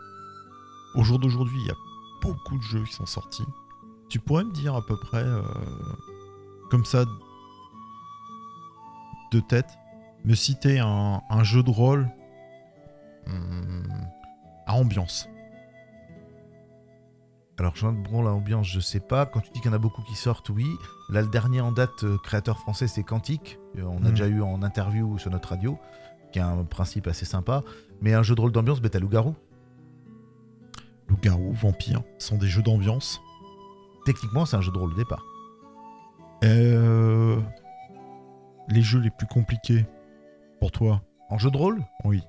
Au 0.95 1.03
jour 1.03 1.19
d'aujourd'hui, 1.19 1.59
il 1.61 1.67
y 1.67 1.71
a 1.71 1.77
beaucoup 2.23 2.57
de 2.57 2.63
jeux 2.63 2.85
qui 2.85 2.93
sont 2.93 3.07
sortis. 3.07 3.45
Tu 4.09 4.21
pourrais 4.21 4.45
me 4.45 4.53
dire 4.53 4.77
à 4.77 4.87
peu 4.87 4.97
près, 4.97 5.25
euh, 5.25 5.43
comme 6.71 6.85
ça, 6.85 7.05
de 9.33 9.41
tête, 9.41 9.71
me 10.25 10.35
citer 10.37 10.79
un, 10.79 11.21
un 11.29 11.43
jeu 11.43 11.63
de 11.65 11.71
rôle 11.71 12.09
hum, 13.27 13.83
à 14.67 14.75
ambiance. 14.75 15.29
Alors, 17.59 17.77
je 17.77 17.87
bon, 17.87 18.23
l'ambiance, 18.23 18.67
je 18.67 18.81
sais 18.81 18.99
pas. 19.01 19.27
Quand 19.27 19.41
tu 19.41 19.51
dis 19.53 19.61
qu'il 19.61 19.71
y 19.71 19.75
en 19.75 19.77
a 19.77 19.79
beaucoup 19.79 20.03
qui 20.03 20.17
sortent, 20.17 20.49
oui. 20.51 20.67
Là, 21.09 21.23
le 21.23 21.29
dernier 21.29 21.61
en 21.61 21.71
date, 21.71 22.03
euh, 22.03 22.19
créateur 22.25 22.59
français, 22.59 22.89
c'est 22.89 23.05
Quantique. 23.05 23.59
Euh, 23.79 23.83
On 23.85 23.99
a 23.99 24.09
Mhm. 24.09 24.11
déjà 24.11 24.27
eu 24.27 24.43
en 24.43 24.63
interview 24.63 25.19
sur 25.19 25.31
notre 25.31 25.51
radio, 25.51 25.79
qui 26.33 26.41
a 26.41 26.49
un 26.49 26.65
principe 26.65 27.07
assez 27.07 27.25
sympa. 27.25 27.63
Mais 28.01 28.13
un 28.13 28.23
jeu 28.25 28.35
de 28.35 28.41
rôle 28.41 28.51
d'ambiance, 28.51 28.81
bah, 28.81 28.89
t'as 28.89 28.99
Loup-Garou. 28.99 29.37
Loup-garou, 31.09 31.53
vampire, 31.53 32.03
sont 32.19 32.39
des 32.39 32.49
jeux 32.49 32.63
d'ambiance. 32.63 33.21
Techniquement, 34.05 34.47
c'est 34.47 34.57
un 34.57 34.61
jeu 34.61 34.73
de 34.73 34.79
rôle 34.79 34.93
au 34.93 34.97
départ. 34.97 35.25
Euh, 36.43 37.41
Les 38.69 38.81
jeux 38.83 38.99
les 39.01 39.11
plus 39.11 39.27
compliqués 39.27 39.85
pour 40.59 40.73
toi 40.73 41.03
En 41.31 41.37
jeu 41.39 41.51
de 41.51 41.57
rôle? 41.57 41.83
Oui. 42.05 42.23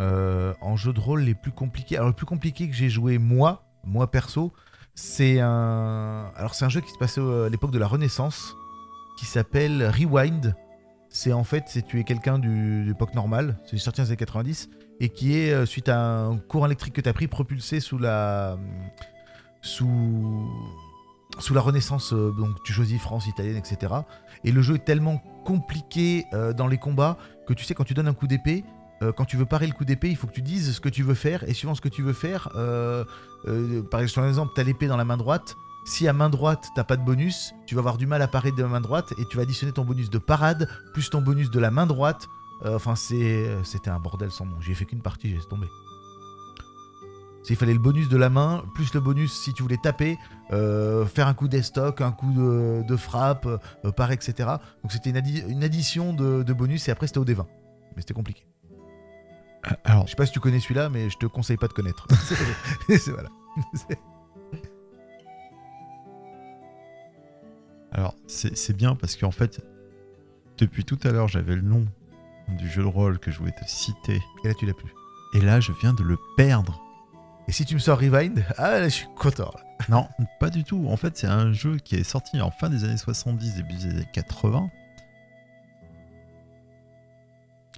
Euh, 0.00 0.52
en 0.60 0.74
jeu 0.76 0.92
de 0.92 0.98
rôle 1.00 1.20
les 1.22 1.34
plus 1.34 1.52
compliqués. 1.52 1.96
Alors 1.96 2.08
le 2.08 2.14
plus 2.14 2.26
compliqué 2.26 2.68
que 2.68 2.74
j'ai 2.74 2.88
joué 2.88 3.18
moi, 3.18 3.62
moi 3.84 4.10
perso, 4.10 4.52
c'est 4.94 5.40
un. 5.40 6.30
Alors 6.36 6.54
c'est 6.54 6.64
un 6.64 6.68
jeu 6.68 6.80
qui 6.80 6.90
se 6.90 6.98
passait 6.98 7.20
euh, 7.20 7.46
à 7.46 7.48
l'époque 7.48 7.70
de 7.70 7.78
la 7.78 7.86
Renaissance, 7.86 8.54
qui 9.18 9.26
s'appelle 9.26 9.88
Rewind. 9.88 10.54
C'est 11.08 11.32
en 11.32 11.44
fait, 11.44 11.64
c'est 11.66 11.82
tu 11.86 12.00
es 12.00 12.04
quelqu'un 12.04 12.38
de 12.38 12.84
l'époque 12.86 13.14
normale, 13.14 13.58
c'est 13.66 13.76
sorti 13.76 14.00
dans 14.00 14.04
les 14.04 14.10
années 14.10 14.16
90, 14.16 14.70
et 15.00 15.10
qui 15.10 15.38
est 15.38 15.52
euh, 15.52 15.66
suite 15.66 15.88
à 15.88 16.24
un 16.26 16.38
courant 16.38 16.66
électrique 16.66 16.94
que 16.94 17.00
tu 17.02 17.08
as 17.08 17.12
pris, 17.12 17.28
propulsé 17.28 17.80
sous 17.80 17.98
la 17.98 18.56
sous 19.60 20.48
sous 21.38 21.54
la 21.54 21.60
Renaissance. 21.60 22.12
euh, 22.12 22.32
donc 22.32 22.62
tu 22.64 22.72
choisis 22.72 23.00
France, 23.00 23.26
italienne, 23.26 23.56
etc. 23.56 23.92
Et 24.44 24.52
le 24.52 24.62
jeu 24.62 24.76
est 24.76 24.84
tellement 24.84 25.22
compliqué 25.44 26.26
euh, 26.32 26.52
dans 26.52 26.66
les 26.66 26.78
combats 26.78 27.16
que 27.46 27.52
tu 27.54 27.64
sais 27.64 27.74
quand 27.74 27.84
tu 27.84 27.94
donnes 27.94 28.08
un 28.08 28.14
coup 28.14 28.26
d'épée, 28.26 28.64
euh, 29.02 29.12
quand 29.12 29.24
tu 29.24 29.36
veux 29.36 29.46
parer 29.46 29.66
le 29.66 29.72
coup 29.72 29.84
d'épée, 29.84 30.08
il 30.08 30.16
faut 30.16 30.26
que 30.26 30.32
tu 30.32 30.42
dises 30.42 30.72
ce 30.74 30.80
que 30.80 30.88
tu 30.88 31.02
veux 31.02 31.14
faire. 31.14 31.42
Et 31.48 31.54
suivant 31.54 31.74
ce 31.74 31.80
que 31.80 31.88
tu 31.88 32.02
veux 32.02 32.12
faire, 32.12 32.48
euh, 32.54 33.04
euh, 33.46 33.82
par 33.82 34.00
exemple, 34.00 34.52
tu 34.54 34.60
as 34.60 34.64
l'épée 34.64 34.86
dans 34.86 34.96
la 34.96 35.04
main 35.04 35.16
droite. 35.16 35.56
Si 35.84 36.06
à 36.06 36.12
main 36.12 36.30
droite, 36.30 36.68
t'as 36.76 36.84
pas 36.84 36.96
de 36.96 37.04
bonus, 37.04 37.52
tu 37.66 37.74
vas 37.74 37.80
avoir 37.80 37.98
du 37.98 38.06
mal 38.06 38.22
à 38.22 38.28
parer 38.28 38.52
de 38.52 38.62
la 38.62 38.68
main 38.68 38.80
droite 38.80 39.12
et 39.18 39.24
tu 39.28 39.36
vas 39.36 39.42
additionner 39.42 39.72
ton 39.72 39.84
bonus 39.84 40.10
de 40.10 40.18
parade 40.18 40.68
plus 40.94 41.10
ton 41.10 41.20
bonus 41.20 41.50
de 41.50 41.58
la 41.58 41.70
main 41.72 41.86
droite. 41.86 42.28
Enfin, 42.64 42.94
c'était 42.94 43.90
un 43.90 43.98
bordel 43.98 44.30
sans 44.30 44.46
nom. 44.46 44.60
J'y 44.60 44.70
ai 44.70 44.74
fait 44.76 44.84
qu'une 44.84 45.02
partie, 45.02 45.28
j'ai 45.28 45.38
tomber. 45.48 45.66
S'il 47.42 47.56
fallait 47.56 47.72
le 47.72 47.80
bonus 47.80 48.08
de 48.08 48.16
la 48.16 48.30
main, 48.30 48.62
plus 48.76 48.94
le 48.94 49.00
bonus 49.00 49.32
si 49.32 49.52
tu 49.52 49.64
voulais 49.64 49.76
taper, 49.82 50.16
faire 50.50 51.26
un 51.26 51.34
coup 51.34 51.48
d'estoc, 51.48 52.00
un 52.00 52.12
coup 52.12 52.32
de, 52.32 52.96
frappe, 52.96 53.46
euh, 53.46 53.90
parer, 53.90 54.14
etc. 54.14 54.48
Donc 54.82 54.92
c'était 54.92 55.10
une, 55.10 55.16
addi- 55.18 55.44
une 55.48 55.64
addition 55.64 56.12
de, 56.12 56.44
de 56.44 56.52
bonus 56.52 56.86
et 56.88 56.92
après 56.92 57.08
c'était 57.08 57.18
au 57.18 57.24
D20. 57.24 57.44
Mais 57.96 58.02
c'était 58.02 58.14
compliqué. 58.14 58.46
Alors, 59.84 60.06
Je 60.06 60.10
sais 60.10 60.16
pas 60.16 60.26
si 60.26 60.32
tu 60.32 60.40
connais 60.40 60.58
celui-là, 60.60 60.88
mais 60.88 61.08
je 61.10 61.16
te 61.18 61.26
conseille 61.26 61.56
pas 61.56 61.68
de 61.68 61.72
connaître. 61.72 62.06
C'est- 62.88 63.10
voilà. 63.12 63.28
Alors, 67.92 68.14
c'est 68.26 68.74
bien 68.74 68.94
parce 68.96 69.16
qu'en 69.16 69.30
fait, 69.30 69.60
depuis 70.56 70.84
tout 70.84 70.98
à 71.04 71.10
l'heure, 71.10 71.28
j'avais 71.28 71.54
le 71.54 71.60
nom 71.62 71.86
du 72.48 72.68
jeu 72.70 72.82
de 72.82 72.86
rôle 72.88 73.18
que 73.18 73.30
je 73.30 73.38
voulais 73.38 73.52
te 73.52 73.64
citer. 73.66 74.18
Et 74.44 74.48
là, 74.48 74.54
tu 74.54 74.64
l'as 74.66 74.72
plus. 74.72 74.92
Et 75.34 75.40
là, 75.40 75.60
je 75.60 75.72
viens 75.80 75.92
de 75.92 76.02
le 76.02 76.16
perdre. 76.36 76.80
Et 77.48 77.52
si 77.52 77.64
tu 77.66 77.74
me 77.74 77.78
sors 77.80 77.98
Rewind, 77.98 78.44
ah 78.56 78.70
là, 78.80 78.84
je 78.84 78.94
suis 78.94 79.08
content. 79.16 79.50
là. 79.54 79.60
Non, 79.90 80.08
pas 80.40 80.48
du 80.48 80.64
tout. 80.64 80.86
En 80.88 80.96
fait, 80.96 81.16
c'est 81.18 81.26
un 81.26 81.52
jeu 81.52 81.76
qui 81.76 81.96
est 81.96 82.04
sorti 82.04 82.40
en 82.40 82.50
fin 82.50 82.70
des 82.70 82.84
années 82.84 82.96
70, 82.96 83.56
début 83.56 83.74
des 83.74 83.86
années 83.90 84.08
80. 84.14 84.70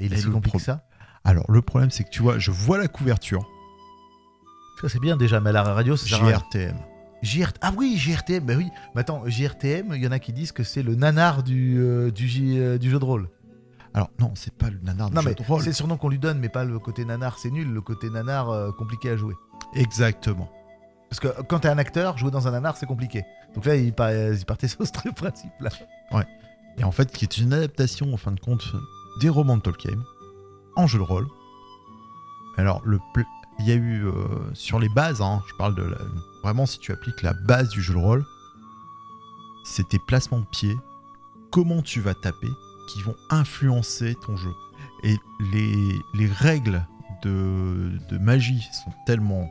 Et 0.00 0.06
il 0.06 0.12
est 0.12 0.18
si 0.18 0.30
compliqué 0.30 0.58
que 0.58 0.62
ça? 0.64 0.84
Alors, 1.24 1.44
le 1.50 1.62
problème, 1.62 1.90
c'est 1.90 2.04
que 2.04 2.10
tu 2.10 2.22
vois, 2.22 2.38
je 2.38 2.50
vois 2.50 2.78
la 2.78 2.88
couverture. 2.88 3.48
Ça, 4.80 4.88
c'est 4.88 4.98
bien 5.00 5.16
déjà, 5.16 5.40
mais 5.40 5.50
à 5.50 5.52
la 5.52 5.62
radio, 5.62 5.94
rien. 5.94 6.28
JRTM. 6.38 6.76
JR... 7.22 7.48
Ah 7.62 7.72
oui, 7.76 7.96
JRTM, 7.96 8.44
bah 8.44 8.54
oui. 8.56 8.68
Mais 8.94 9.00
attends, 9.00 9.22
JRTM, 9.26 9.94
il 9.94 10.02
y 10.04 10.06
en 10.06 10.12
a 10.12 10.18
qui 10.18 10.32
disent 10.34 10.52
que 10.52 10.62
c'est 10.62 10.82
le 10.82 10.94
nanar 10.94 11.42
du, 11.42 11.78
euh, 11.78 12.10
du, 12.10 12.28
J- 12.28 12.58
euh, 12.58 12.76
du 12.76 12.90
jeu 12.90 12.98
de 12.98 13.04
rôle. 13.04 13.30
Alors, 13.94 14.10
non, 14.20 14.32
c'est 14.34 14.52
pas 14.52 14.68
le 14.68 14.78
nanar 14.82 15.08
du 15.08 15.16
Non, 15.16 15.22
jeu 15.22 15.28
mais 15.30 15.34
de 15.34 15.42
rôle. 15.42 15.60
c'est 15.62 15.68
le 15.68 15.72
surnom 15.74 15.96
qu'on 15.96 16.08
lui 16.10 16.18
donne, 16.18 16.38
mais 16.38 16.50
pas 16.50 16.64
le 16.64 16.78
côté 16.78 17.04
nanar, 17.06 17.38
c'est 17.38 17.50
nul. 17.50 17.72
Le 17.72 17.80
côté 17.80 18.10
nanar, 18.10 18.50
euh, 18.50 18.72
compliqué 18.72 19.08
à 19.10 19.16
jouer. 19.16 19.34
Exactement. 19.74 20.50
Parce 21.08 21.20
que 21.20 21.42
quand 21.44 21.60
t'es 21.60 21.68
un 21.68 21.78
acteur, 21.78 22.18
jouer 22.18 22.30
dans 22.32 22.46
un 22.48 22.50
nanar, 22.50 22.76
c'est 22.76 22.86
compliqué. 22.86 23.22
Donc 23.54 23.64
là, 23.64 23.76
il, 23.76 23.92
par- 23.94 24.12
il 24.12 24.44
partait 24.44 24.68
sur 24.68 24.84
ce 24.86 25.08
principe-là. 25.14 25.70
Et 26.76 26.84
en 26.84 26.90
fait, 26.90 27.10
qui 27.12 27.24
est 27.24 27.38
une 27.38 27.52
adaptation, 27.54 28.12
en 28.12 28.16
fin 28.18 28.32
de 28.32 28.40
compte, 28.40 28.64
des 29.20 29.28
romans 29.30 29.56
de 29.56 29.62
Tolkien 29.62 29.92
en 30.76 30.86
jeu 30.86 30.98
de 30.98 31.04
rôle. 31.04 31.26
Alors, 32.56 32.80
le 32.84 32.98
il 33.60 33.68
y 33.68 33.70
a 33.72 33.74
eu 33.76 34.04
euh, 34.06 34.12
sur 34.52 34.80
les 34.80 34.88
bases, 34.88 35.22
hein, 35.22 35.42
je 35.48 35.54
parle 35.54 35.74
de 35.76 35.82
la- 35.84 35.98
vraiment 36.42 36.66
si 36.66 36.78
tu 36.80 36.90
appliques 36.92 37.22
la 37.22 37.32
base 37.32 37.68
du 37.68 37.80
jeu 37.82 37.94
de 37.94 37.98
rôle, 38.00 38.24
c'est 39.64 39.88
tes 39.88 39.98
placements 40.00 40.40
de 40.40 40.46
pied, 40.46 40.76
comment 41.52 41.80
tu 41.80 42.00
vas 42.00 42.14
taper, 42.14 42.50
qui 42.88 43.00
vont 43.02 43.14
influencer 43.30 44.16
ton 44.26 44.36
jeu. 44.36 44.52
Et 45.04 45.16
les, 45.52 45.96
les 46.14 46.26
règles 46.26 46.84
de, 47.22 47.92
de 48.10 48.18
magie 48.18 48.60
sont 48.84 48.92
tellement 49.06 49.48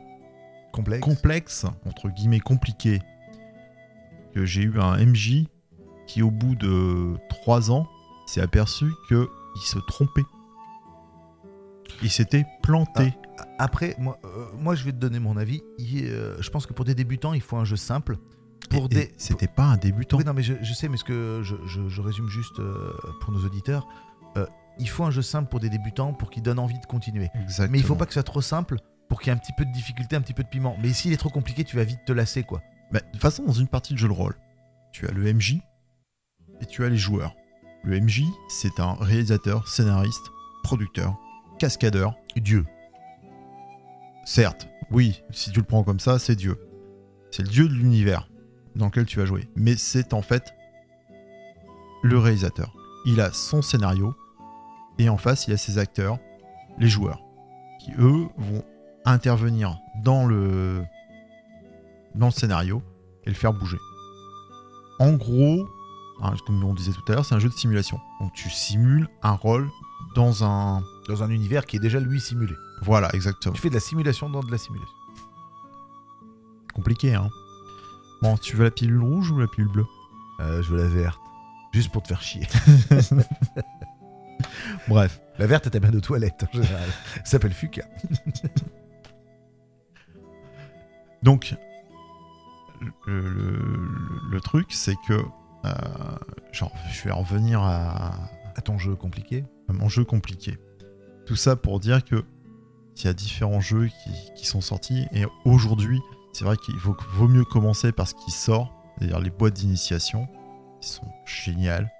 Complexe. 0.72 1.02
complexes, 1.04 1.66
entre 1.86 2.08
guillemets 2.10 2.40
compliqués, 2.40 3.00
que 4.34 4.44
j'ai 4.44 4.62
eu 4.62 4.78
un 4.80 4.96
MJ 5.04 5.46
qui, 6.06 6.22
au 6.22 6.30
bout 6.30 6.54
de 6.56 7.16
3 7.30 7.70
ans, 7.70 7.88
s'est 8.26 8.40
aperçu 8.42 8.86
qu'il 9.08 9.26
se 9.62 9.78
trompait. 9.88 10.24
Il 12.02 12.10
s'était 12.10 12.44
planté. 12.62 13.14
Après, 13.58 13.94
moi, 13.98 14.18
euh, 14.24 14.46
moi, 14.58 14.74
je 14.74 14.84
vais 14.84 14.92
te 14.92 14.96
donner 14.98 15.18
mon 15.18 15.36
avis. 15.36 15.62
Il- 15.78 16.06
euh, 16.06 16.40
je 16.40 16.50
pense 16.50 16.66
que 16.66 16.72
pour 16.72 16.84
des 16.84 16.94
débutants, 16.94 17.32
il 17.34 17.40
faut 17.40 17.56
un 17.56 17.64
jeu 17.64 17.76
simple. 17.76 18.16
Pour 18.70 18.86
Et- 18.86 18.88
des, 18.88 19.00
et 19.02 19.14
C'était 19.16 19.46
pas 19.48 19.64
un 19.64 19.76
débutant. 19.76 20.16
Oui, 20.18 20.24
non, 20.24 20.32
mais 20.34 20.42
je, 20.42 20.54
je 20.62 20.72
sais, 20.74 20.88
mais 20.88 20.96
ce 20.96 21.04
que 21.04 21.40
je, 21.42 21.54
je- 21.66 21.88
je 21.88 22.00
résume 22.00 22.28
juste 22.28 22.58
euh, 22.60 22.92
pour 23.20 23.32
nos 23.32 23.44
auditeurs. 23.44 23.86
Il 24.80 24.88
faut 24.88 25.04
un 25.04 25.12
jeu 25.12 25.22
simple 25.22 25.48
pour 25.48 25.60
des 25.60 25.68
débutants 25.70 26.12
pour 26.14 26.30
qu'ils 26.30 26.42
donnent 26.42 26.58
envie 26.58 26.80
de 26.80 26.86
continuer. 26.86 27.28
Exactement. 27.40 27.68
Mais 27.70 27.78
il 27.78 27.84
faut 27.84 27.94
pas 27.94 28.06
que 28.06 28.10
ce 28.10 28.14
soit 28.14 28.24
trop 28.24 28.40
simple 28.40 28.78
pour 29.08 29.20
qu'il 29.20 29.28
y 29.28 29.30
ait 29.32 29.36
un 29.36 29.40
petit 29.40 29.52
peu 29.56 29.64
de 29.64 29.70
difficulté, 29.70 30.16
un 30.16 30.20
petit 30.20 30.34
peu 30.34 30.42
de 30.42 30.48
piment. 30.48 30.76
Mais 30.82 30.92
s'il 30.92 31.12
est 31.12 31.16
trop 31.16 31.28
compliqué, 31.30 31.62
tu 31.62 31.76
vas 31.76 31.84
vite 31.84 32.00
te 32.04 32.12
lasser, 32.12 32.42
quoi. 32.42 32.60
Bah, 32.90 32.98
de 32.98 33.04
toute 33.12 33.20
façon, 33.22 33.44
dans 33.44 33.52
une 33.52 33.68
partie 33.68 33.92
de 33.94 33.98
jeu 34.00 34.08
de 34.08 34.12
rôle, 34.12 34.34
tu 34.90 35.06
as 35.06 35.12
le 35.12 35.32
MJ 35.32 35.60
et 36.60 36.66
tu 36.66 36.84
as 36.84 36.88
les 36.88 36.96
joueurs. 36.96 37.36
Le 37.84 38.00
MJ, 38.00 38.24
c'est 38.48 38.80
un 38.80 38.94
réalisateur, 38.94 39.68
scénariste, 39.68 40.24
producteur, 40.64 41.16
cascadeur. 41.58 42.16
Dieu. 42.36 42.64
Certes, 44.24 44.68
oui, 44.90 45.22
si 45.30 45.50
tu 45.50 45.60
le 45.60 45.64
prends 45.64 45.84
comme 45.84 46.00
ça, 46.00 46.18
c'est 46.18 46.34
Dieu. 46.34 46.58
C'est 47.30 47.42
le 47.42 47.48
Dieu 47.48 47.68
de 47.68 47.74
l'univers 47.74 48.28
dans 48.74 48.86
lequel 48.86 49.06
tu 49.06 49.18
vas 49.18 49.26
jouer. 49.26 49.48
Mais 49.54 49.76
c'est 49.76 50.14
en 50.14 50.22
fait 50.22 50.54
le 52.02 52.18
réalisateur. 52.18 52.74
Il 53.06 53.20
a 53.20 53.32
son 53.32 53.62
scénario 53.62 54.14
et 54.98 55.08
en 55.08 55.16
face, 55.16 55.46
il 55.46 55.54
a 55.54 55.56
ses 55.56 55.78
acteurs, 55.78 56.18
les 56.78 56.88
joueurs, 56.88 57.20
qui 57.80 57.92
eux 57.98 58.28
vont 58.36 58.64
intervenir 59.04 59.76
dans 60.02 60.26
le, 60.26 60.82
dans 62.14 62.26
le 62.26 62.32
scénario 62.32 62.82
et 63.24 63.30
le 63.30 63.34
faire 63.34 63.52
bouger. 63.52 63.78
En 65.00 65.12
gros, 65.14 65.66
hein, 66.22 66.34
comme 66.46 66.62
on 66.62 66.74
disait 66.74 66.92
tout 66.92 67.12
à 67.12 67.14
l'heure, 67.14 67.24
c'est 67.24 67.34
un 67.34 67.40
jeu 67.40 67.48
de 67.48 67.54
simulation. 67.54 67.98
Donc 68.20 68.32
tu 68.32 68.48
simules 68.48 69.08
un 69.22 69.32
rôle 69.32 69.68
dans 70.14 70.44
un... 70.44 70.82
Dans 71.08 71.22
un 71.22 71.28
univers 71.30 71.66
qui 71.66 71.76
est 71.76 71.80
déjà 71.80 72.00
lui 72.00 72.20
simulé. 72.20 72.54
Voilà, 72.82 73.14
exactement. 73.14 73.54
Tu 73.54 73.60
fais 73.60 73.68
de 73.68 73.74
la 73.74 73.80
simulation 73.80 74.30
dans 74.30 74.40
de 74.40 74.50
la 74.50 74.58
simulation. 74.58 74.94
Compliqué, 76.74 77.14
hein. 77.14 77.28
Bon, 78.22 78.36
tu 78.38 78.56
veux 78.56 78.64
la 78.64 78.70
pilule 78.70 79.00
rouge 79.02 79.30
ou 79.30 79.38
la 79.38 79.46
pilule 79.46 79.68
bleue? 79.70 79.86
Euh, 80.40 80.62
je 80.62 80.70
veux 80.70 80.78
la 80.78 80.88
verte. 80.88 81.20
Juste 81.72 81.92
pour 81.92 82.02
te 82.02 82.08
faire 82.08 82.22
chier. 82.22 82.46
Bref. 84.88 85.20
La 85.38 85.46
verte 85.46 85.66
est 85.66 85.70
ta 85.70 85.80
main 85.80 85.90
de 85.90 86.00
toilette 86.00 86.44
en 86.48 86.52
général. 86.56 86.88
Ça 87.16 87.32
s'appelle 87.32 87.52
Fuka. 87.52 87.82
Donc, 91.22 91.54
le, 93.06 93.20
le- 93.28 93.88
le 94.30 94.40
truc, 94.40 94.72
c'est 94.72 94.94
que... 95.08 95.14
euh, 95.64 95.70
genre, 96.52 96.72
je 96.92 97.02
vais 97.04 97.10
revenir 97.12 97.62
à, 97.62 98.12
À 98.56 98.60
ton 98.62 98.78
jeu 98.78 98.94
compliqué. 98.94 99.44
à 99.68 99.72
mon 99.72 99.88
jeu 99.88 100.04
compliqué. 100.04 100.58
Tout 101.26 101.36
ça 101.36 101.56
pour 101.56 101.80
dire 101.80 102.04
que 102.04 102.24
il 102.96 103.04
y 103.06 103.08
a 103.08 103.12
différents 103.12 103.60
jeux 103.60 103.88
qui, 103.88 104.32
qui 104.36 104.46
sont 104.46 104.60
sortis 104.60 105.06
et 105.12 105.24
aujourd'hui, 105.44 106.00
c'est 106.32 106.44
vrai 106.44 106.56
qu'il 106.56 106.76
vaut, 106.76 106.96
vaut 107.10 107.28
mieux 107.28 107.44
commencer 107.44 107.92
par 107.92 108.08
ce 108.08 108.14
qui 108.14 108.30
sort, 108.30 108.72
c'est-à-dire 108.98 109.20
les 109.20 109.30
boîtes 109.30 109.54
d'initiation, 109.54 110.28
qui 110.80 110.88
sont 110.88 111.08
géniales. 111.24 111.90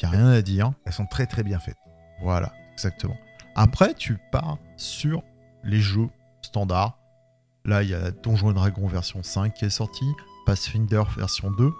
Il 0.00 0.08
n'y 0.08 0.14
a 0.14 0.18
rien 0.18 0.28
à 0.28 0.42
dire. 0.42 0.72
Elles 0.84 0.92
sont 0.92 1.06
très 1.06 1.26
très 1.26 1.42
bien 1.42 1.58
faites. 1.58 1.76
Voilà, 2.22 2.52
exactement. 2.72 3.16
Après, 3.54 3.94
tu 3.94 4.18
pars 4.32 4.58
sur 4.76 5.22
les 5.62 5.80
jeux 5.80 6.08
standards. 6.42 6.98
Là, 7.64 7.82
il 7.82 7.90
y 7.90 7.94
a 7.94 8.10
Donjons 8.10 8.50
et 8.50 8.54
Dragons 8.54 8.86
version 8.86 9.22
5 9.22 9.52
qui 9.52 9.66
est 9.66 9.70
sorti, 9.70 10.06
Pathfinder 10.46 11.02
version 11.16 11.50
2, 11.50 11.70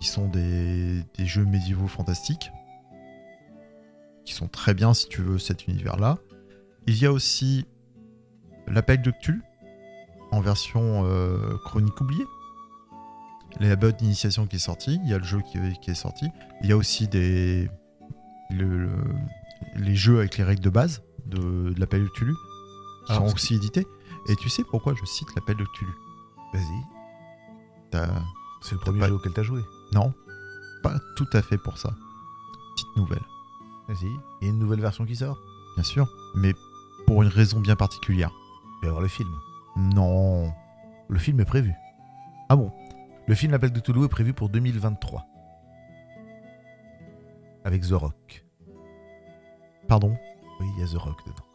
qui 0.00 0.08
sont 0.08 0.28
des, 0.28 1.04
des 1.16 1.26
jeux 1.26 1.44
médiévaux 1.44 1.86
fantastiques, 1.86 2.50
qui 4.24 4.34
sont 4.34 4.48
très 4.48 4.74
bien 4.74 4.94
si 4.94 5.08
tu 5.08 5.22
veux 5.22 5.38
cet 5.38 5.66
univers-là. 5.66 6.18
Il 6.86 6.96
y 7.00 7.06
a 7.06 7.12
aussi 7.12 7.66
l'Appel 8.66 9.02
de 9.02 9.10
Cthulhu, 9.10 9.42
en 10.32 10.40
version 10.40 11.04
euh, 11.06 11.56
chronique 11.64 12.00
oubliée. 12.00 12.24
La 13.58 13.74
boîte 13.76 13.98
d'initiation 13.98 14.46
qui 14.46 14.56
est 14.56 14.60
sortie, 14.60 15.00
il 15.04 15.10
y 15.10 15.14
a 15.14 15.18
le 15.18 15.24
jeu 15.24 15.40
qui, 15.50 15.58
qui 15.80 15.90
est 15.90 15.94
sorti. 15.94 16.26
Il 16.62 16.68
y 16.68 16.72
a 16.72 16.76
aussi 16.76 17.08
des, 17.08 17.68
le- 18.50 18.78
le- 18.78 19.04
les 19.76 19.96
jeux 19.96 20.18
avec 20.18 20.36
les 20.38 20.44
règles 20.44 20.62
de 20.62 20.70
base 20.70 21.02
de, 21.26 21.70
de 21.70 21.80
l'appel 21.80 22.04
de 22.04 22.08
Cthulhu 22.08 22.34
qui 23.06 23.12
Alors, 23.12 23.24
sont 23.24 23.28
ce 23.30 23.34
aussi 23.34 23.54
édités. 23.56 23.86
Et 24.28 24.36
tu 24.36 24.48
sais 24.48 24.62
pourquoi 24.70 24.94
je 24.94 25.04
cite 25.04 25.28
l'appel 25.34 25.56
de 25.56 25.64
Cthulhu? 25.64 25.92
Vas-y. 26.54 28.00
C'est 28.62 28.72
le 28.74 28.78
premier 28.80 29.00
pas- 29.00 29.08
jeu 29.08 29.14
auquel 29.14 29.32
t'as 29.32 29.42
joué. 29.42 29.60
Non, 29.92 30.12
pas 30.82 30.94
tout 31.16 31.26
à 31.32 31.42
fait 31.42 31.58
pour 31.58 31.76
ça. 31.78 31.90
Petite 32.76 32.96
nouvelle, 32.96 33.22
Vas-y. 33.90 34.20
Il 34.40 34.46
y 34.46 34.46
a 34.46 34.52
une 34.52 34.58
nouvelle 34.60 34.80
version 34.80 35.04
qui 35.04 35.16
sort. 35.16 35.36
bien 35.74 35.82
sûr, 35.82 36.08
mais 36.36 36.54
pour 37.08 37.24
une 37.24 37.28
raison 37.28 37.58
bien 37.58 37.74
particulière. 37.74 38.30
Tu 38.80 38.86
vas 38.86 38.92
voir 38.92 39.02
le 39.02 39.08
film. 39.08 39.28
Non. 39.76 40.52
Le 41.08 41.18
film 41.18 41.40
est 41.40 41.44
prévu. 41.44 41.74
Ah 42.48 42.54
bon 42.54 42.72
Le 43.26 43.34
film 43.34 43.50
L'Appel 43.50 43.72
de 43.72 43.80
Toulouse 43.80 44.06
est 44.06 44.08
prévu 44.08 44.32
pour 44.32 44.48
2023. 44.48 45.26
Avec 47.64 47.82
The 47.82 47.92
Rock. 47.92 48.44
Pardon? 49.88 50.16
Oui, 50.60 50.66
il 50.76 50.80
y 50.80 50.84
a 50.84 50.86
The 50.86 50.96
Rock 50.96 51.18
dedans. 51.26 51.46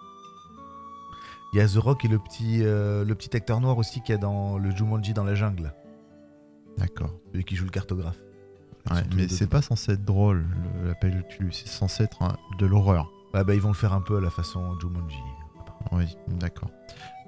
Il 1.53 1.59
y 1.59 1.61
a 1.61 1.67
The 1.69 1.77
Rock 1.77 2.03
et 2.03 2.09
le 2.09 2.19
petit, 2.19 2.63
euh, 2.63 3.05
le 3.05 3.15
petit 3.15 3.33
acteur 3.37 3.61
noir 3.61 3.77
aussi 3.77 4.01
qu'il 4.01 4.13
y 4.13 4.17
a 4.17 4.19
dans 4.19 4.57
le 4.57 4.71
Jumanji 4.71 5.13
dans 5.13 5.23
la 5.23 5.35
jungle. 5.35 5.73
D'accord. 6.77 7.11
Celui 7.31 7.45
qui 7.45 7.55
joue 7.55 7.63
le 7.63 7.71
cartographe. 7.71 8.19
Ouais, 8.91 9.01
mais 9.15 9.27
c'est 9.27 9.47
pas 9.47 9.61
censé 9.61 9.93
être 9.93 10.05
drôle, 10.05 10.45
le- 10.81 10.87
l'appel 10.89 11.15
de 11.17 11.21
Cthulhu. 11.21 11.51
C'est 11.51 11.67
censé 11.67 12.03
être 12.03 12.19
de 12.59 12.65
l'horreur. 12.65 13.09
Ah 13.33 13.43
bah 13.43 13.53
ils 13.55 13.61
vont 13.61 13.69
le 13.69 13.73
faire 13.75 13.93
un 13.93 14.01
peu 14.01 14.17
à 14.17 14.21
la 14.21 14.29
façon 14.29 14.79
Jumanji. 14.79 15.17
Oui, 15.91 16.15
d'accord. 16.27 16.69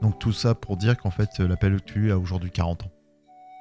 Donc 0.02 0.20
tout 0.20 0.32
ça 0.32 0.54
pour 0.56 0.78
dire 0.78 0.96
qu'en 0.98 1.10
fait, 1.12 1.40
l'appel 1.40 1.74
de 1.74 1.80
Cthulhu 1.80 2.12
a 2.12 2.18
aujourd'hui 2.18 2.52
40 2.52 2.84
ans. 2.84 2.92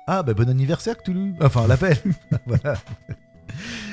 Ah 0.07 0.23
bah 0.23 0.35
bon 0.35 0.49
anniversaire 0.49 0.97
Cthulhu 0.99 1.35
Enfin 1.41 1.67
l'appel 1.67 1.97
Voilà. 2.47 2.75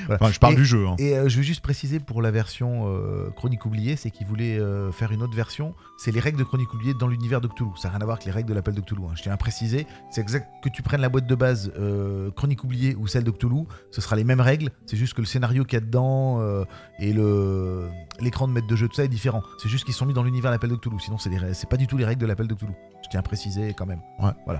Voilà. 0.07 0.17
Enfin, 0.21 0.31
je 0.31 0.39
parle 0.39 0.53
Et- 0.53 0.57
du 0.57 0.65
jeu. 0.65 0.87
hein. 0.87 0.95
Et 0.99 1.17
euh, 1.17 1.29
je 1.29 1.37
veux 1.37 1.43
juste 1.43 1.61
préciser 1.61 1.99
pour 1.99 2.21
la 2.21 2.31
version 2.31 2.83
euh, 2.87 3.29
Chronique 3.31 3.65
oubliée, 3.65 3.95
c'est 3.95 4.11
qu'ils 4.11 4.27
voulaient 4.27 4.59
euh, 4.59 4.91
faire 4.91 5.11
une 5.11 5.21
autre 5.23 5.35
version. 5.35 5.73
C'est 5.97 6.11
les 6.11 6.19
règles 6.19 6.37
de 6.39 6.43
Chronique 6.43 6.73
oubliée 6.73 6.93
dans 6.93 7.07
l'univers 7.07 7.41
de 7.41 7.47
Cthulhu. 7.47 7.69
Ça 7.77 7.87
n'a 7.87 7.93
rien 7.95 8.01
à 8.01 8.05
voir 8.05 8.15
avec 8.17 8.25
les 8.25 8.31
règles 8.31 8.49
de 8.49 8.53
l'appel 8.53 8.73
de 8.75 8.81
Cthulhu. 8.81 9.03
hein. 9.05 9.13
Je 9.15 9.23
tiens 9.23 9.33
à 9.33 9.37
préciser, 9.37 9.87
c'est 10.09 10.21
exact 10.21 10.47
que 10.63 10.69
tu 10.69 10.81
prennes 10.81 11.01
la 11.01 11.09
boîte 11.09 11.27
de 11.27 11.35
base 11.35 11.71
Chronique 12.35 12.63
oubliée 12.63 12.95
ou 12.95 13.07
celle 13.07 13.23
de 13.23 13.31
Cthulhu, 13.31 13.63
ce 13.91 14.01
sera 14.01 14.15
les 14.15 14.23
mêmes 14.23 14.41
règles. 14.41 14.69
C'est 14.85 14.97
juste 14.97 15.13
que 15.13 15.21
le 15.21 15.27
scénario 15.27 15.63
qu'il 15.63 15.73
y 15.73 15.81
a 15.81 15.85
dedans 15.85 16.41
et 16.99 17.13
le 17.13 17.89
l'écran 18.19 18.47
de 18.47 18.53
maître 18.53 18.67
de 18.67 18.75
jeu, 18.75 18.87
tout 18.87 18.95
ça 18.95 19.03
est 19.03 19.07
différent. 19.09 19.41
C'est 19.61 19.69
juste 19.69 19.85
qu'ils 19.85 19.93
sont 19.93 20.05
mis 20.05 20.13
dans 20.13 20.23
l'univers 20.23 20.51
de 20.51 20.55
l'appel 20.55 20.69
de 20.69 20.75
Cthulhu. 20.75 20.99
Sinon, 20.99 21.17
c'est 21.17 21.29
les- 21.29 21.39
pas 21.69 21.77
du 21.77 21.87
tout 21.87 21.97
les 21.97 22.05
règles 22.05 22.21
de 22.21 22.25
l'appel 22.27 22.47
de 22.47 22.53
Cthulhu. 22.53 22.73
Je 23.03 23.09
tiens 23.09 23.19
à 23.19 23.23
préciser 23.23 23.73
quand 23.73 23.85
même. 23.85 23.99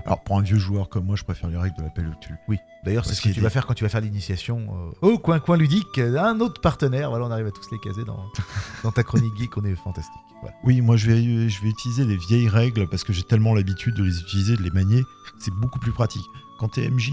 Alors 0.06 0.22
pour 0.22 0.36
un 0.38 0.42
vieux 0.42 0.58
joueur 0.58 0.88
comme 0.88 1.04
moi, 1.06 1.16
je 1.16 1.24
préfère 1.24 1.48
les 1.50 1.56
règles 1.56 1.76
de 1.76 1.82
l'appel 1.82 2.04
de 2.06 2.14
Cthulhu. 2.14 2.36
Oui. 2.48 2.58
D'ailleurs, 2.84 3.06
c'est 3.06 3.14
ce 3.14 3.22
que 3.22 3.30
tu 3.30 3.40
vas 3.40 3.48
faire 3.50 3.66
quand 3.66 3.72
tu 3.74 3.84
vas 3.84 3.88
faire 3.88 4.02
l'initiation 4.02 4.66
euh, 5.02 5.08
au 5.08 5.18
coin 5.38 5.46
coin 5.46 5.56
ludique, 5.56 5.98
un 5.98 6.40
autre 6.40 6.60
partenaire. 6.60 7.10
Voilà, 7.10 7.26
on 7.26 7.30
arrive 7.30 7.46
à 7.46 7.50
tous 7.50 7.70
les 7.70 7.78
caser 7.78 8.04
dans, 8.04 8.24
dans 8.82 8.90
ta 8.92 9.02
chronique 9.02 9.36
geek, 9.36 9.56
on 9.56 9.64
est 9.64 9.74
fantastique. 9.74 10.12
Voilà. 10.40 10.56
Oui, 10.64 10.80
moi 10.80 10.96
je 10.96 11.06
vais, 11.10 11.48
je 11.48 11.62
vais 11.62 11.68
utiliser 11.70 12.04
les 12.04 12.16
vieilles 12.16 12.48
règles 12.48 12.86
parce 12.88 13.04
que 13.04 13.12
j'ai 13.12 13.22
tellement 13.22 13.54
l'habitude 13.54 13.94
de 13.94 14.02
les 14.02 14.20
utiliser, 14.20 14.56
de 14.56 14.62
les 14.62 14.70
manier, 14.70 15.02
c'est 15.38 15.54
beaucoup 15.54 15.78
plus 15.78 15.92
pratique. 15.92 16.24
Quand 16.58 16.68
t'es 16.68 16.88
MJ, 16.90 17.12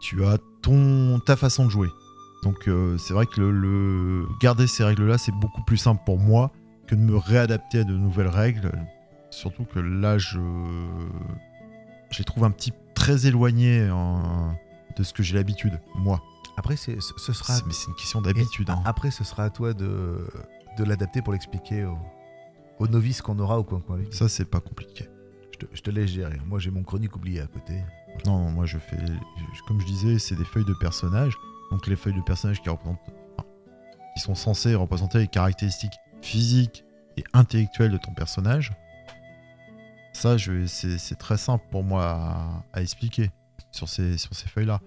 tu 0.00 0.24
as 0.24 0.38
ton, 0.62 1.20
ta 1.20 1.36
façon 1.36 1.66
de 1.66 1.70
jouer. 1.70 1.88
Donc 2.42 2.68
euh, 2.68 2.96
c'est 2.98 3.12
vrai 3.14 3.26
que 3.26 3.40
le, 3.40 3.50
le- 3.50 4.26
garder 4.40 4.66
ces 4.66 4.84
règles-là, 4.84 5.18
c'est 5.18 5.32
beaucoup 5.32 5.62
plus 5.62 5.76
simple 5.76 6.02
pour 6.06 6.18
moi 6.18 6.50
que 6.86 6.94
de 6.94 7.00
me 7.00 7.16
réadapter 7.16 7.80
à 7.80 7.84
de 7.84 7.92
nouvelles 7.92 8.28
règles. 8.28 8.72
Surtout 9.30 9.64
que 9.64 9.78
là, 9.80 10.16
je, 10.18 10.38
je 12.10 12.18
les 12.18 12.24
trouve 12.24 12.44
un 12.44 12.50
petit 12.50 12.72
très 12.94 13.26
éloignés 13.26 13.82
hein, 13.82 14.54
de 14.96 15.02
ce 15.02 15.12
que 15.12 15.22
j'ai 15.22 15.34
l'habitude, 15.36 15.78
moi. 15.96 16.22
Après, 16.58 16.76
c'est- 16.76 16.98
ce 17.00 17.32
sera. 17.32 17.54
Mais 17.66 17.72
c'est 17.72 17.86
une 17.88 17.94
question 17.94 18.20
d'habitude. 18.20 18.68
Hein. 18.70 18.82
Après, 18.84 19.10
ce 19.10 19.22
sera 19.24 19.44
à 19.44 19.50
toi 19.50 19.72
de, 19.74 20.28
de 20.76 20.84
l'adapter 20.84 21.22
pour 21.22 21.32
l'expliquer 21.32 21.84
aux, 21.84 21.98
aux 22.80 22.88
novices 22.88 23.22
qu'on 23.22 23.38
aura 23.38 23.58
au 23.58 23.64
coin 23.64 23.80
coin 23.80 23.96
ludique. 23.96 24.14
Ça, 24.14 24.28
c'est 24.28 24.44
pas 24.44 24.60
compliqué. 24.60 25.08
Je 25.52 25.58
te, 25.58 25.66
je 25.76 25.80
te 25.82 25.90
laisse 25.90 26.10
gérer. 26.10 26.38
Moi, 26.46 26.58
j'ai 26.58 26.70
mon 26.70 26.82
chronique 26.82 27.14
oublié 27.16 27.40
à 27.40 27.46
côté. 27.46 27.82
Non, 28.26 28.38
non, 28.44 28.50
moi 28.50 28.66
je 28.66 28.78
fais. 28.78 28.96
je- 28.98 29.62
Comme 29.68 29.80
je 29.80 29.86
disais, 29.86 30.18
c'est 30.18 30.34
des 30.34 30.44
feuilles 30.44 30.64
de 30.64 30.74
personnages. 30.74 31.34
Donc 31.70 31.86
les 31.86 31.96
feuilles 31.96 32.14
de 32.16 32.22
personnages 32.22 32.60
qui 32.60 32.68
représentent. 32.68 32.98
enfin, 33.36 33.48
qui 34.16 34.20
sont 34.22 34.34
censées 34.34 34.74
représenter 34.74 35.18
les 35.18 35.28
caractéristiques 35.28 35.92
physiques 36.22 36.84
et 37.16 37.24
intellectuelles 37.34 37.92
de 37.92 37.98
ton 37.98 38.12
personnage. 38.14 38.72
Ça, 40.12 40.36
je 40.36 40.50
vais- 40.52 40.66
c'est 40.66 40.98
c'est 40.98 41.14
très 41.14 41.36
simple 41.36 41.64
pour 41.70 41.84
moi 41.84 42.04
à, 42.04 42.64
à 42.72 42.82
expliquer 42.82 43.30
sur 43.70 43.88
ces, 43.88 44.18
sur 44.18 44.34
ces 44.34 44.48
feuilles-là. 44.48 44.80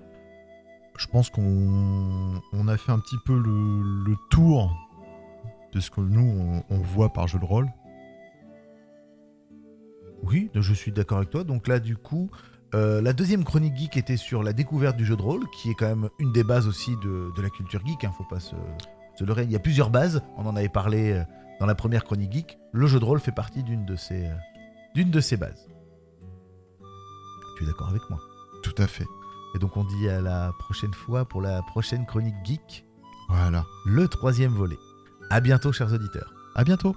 Je 1.02 1.08
pense 1.08 1.32
qu'on 1.32 2.44
on 2.54 2.68
a 2.68 2.78
fait 2.78 2.92
un 2.92 3.00
petit 3.00 3.18
peu 3.26 3.36
le, 3.36 4.16
tour 4.30 4.72
de 5.74 5.80
ce 5.80 5.90
que 5.90 6.00
nous, 6.00 6.64
on, 6.70 6.78
voit 6.78 7.12
par 7.12 7.28
jeu 7.28 7.40
de 7.40 7.46
rôle. 7.46 7.68
Oui, 10.22 10.52
je 10.54 10.74
suis 10.76 10.92
d'accord 10.92 11.18
avec 11.18 11.32
toi. 11.32 11.44
Donc 11.44 11.68
là, 11.68 11.80
du 11.80 11.98
coup, 11.98 12.30
euh, 12.76 13.02
la 13.02 13.14
deuxième 13.14 13.44
chronique 13.44 13.76
geek 13.76 13.98
était 13.98 14.16
sur 14.16 14.44
la 14.44 14.54
découverte 14.54 14.96
du 14.96 15.04
jeu 15.04 15.16
de 15.16 15.24
rôle, 15.24 15.50
qui 15.50 15.72
est 15.72 15.74
quand 15.74 15.88
même 15.88 16.10
une 16.20 16.32
des 16.34 16.44
bases 16.44 16.68
aussi 16.68 16.96
de, 16.98 17.42
la 17.42 17.50
culture 17.50 17.84
geek. 17.84 18.04
Hein, 18.04 18.12
faut 18.16 18.24
pas 18.26 18.40
se, 18.40 18.54
leurrer. 19.24 19.46
Il 19.46 19.52
y 19.52 19.56
a 19.56 19.60
plusieurs 19.60 19.90
bases. 19.90 20.22
On 20.38 20.46
en 20.46 20.56
avait 20.56 20.70
parlé 20.70 21.14
euh, 21.14 21.24
dans 21.60 21.66
la 21.66 21.74
première 21.74 22.04
chronique 22.04 22.32
geek. 22.32 22.60
Le 22.74 22.86
jeu 22.86 23.00
de 23.00 23.06
rôle 23.06 23.20
fait 23.20 23.32
partie 23.32 23.64
d'une 23.64 23.86
de 23.86 23.96
ces, 23.96 24.28
euh, 24.28 24.36
d'une 24.94 25.10
de 25.10 25.20
ces 25.20 25.36
bases. 25.36 25.68
Tu 27.58 27.64
es 27.64 27.66
d'accord 27.66 27.90
avec 27.90 28.08
moi? 28.08 28.20
Tout 28.62 28.76
à 28.78 28.86
fait. 28.86 29.08
Et 29.56 29.60
donc 29.60 29.76
on 29.78 29.84
dit 29.84 30.08
à 30.10 30.22
la 30.22 30.54
prochaine 30.60 30.94
fois 30.94 31.26
pour 31.26 31.42
la 31.42 31.62
prochaine 31.64 32.06
chronique 32.06 32.36
geek, 32.44 32.86
Voilà. 33.30 33.66
le 33.86 34.08
troisième 34.08 34.54
volet. 34.54 34.78
À 35.30 35.40
bientôt, 35.40 35.72
chers 35.72 35.92
auditeurs. 35.94 36.34
À 36.56 36.64
bientôt. 36.64 36.96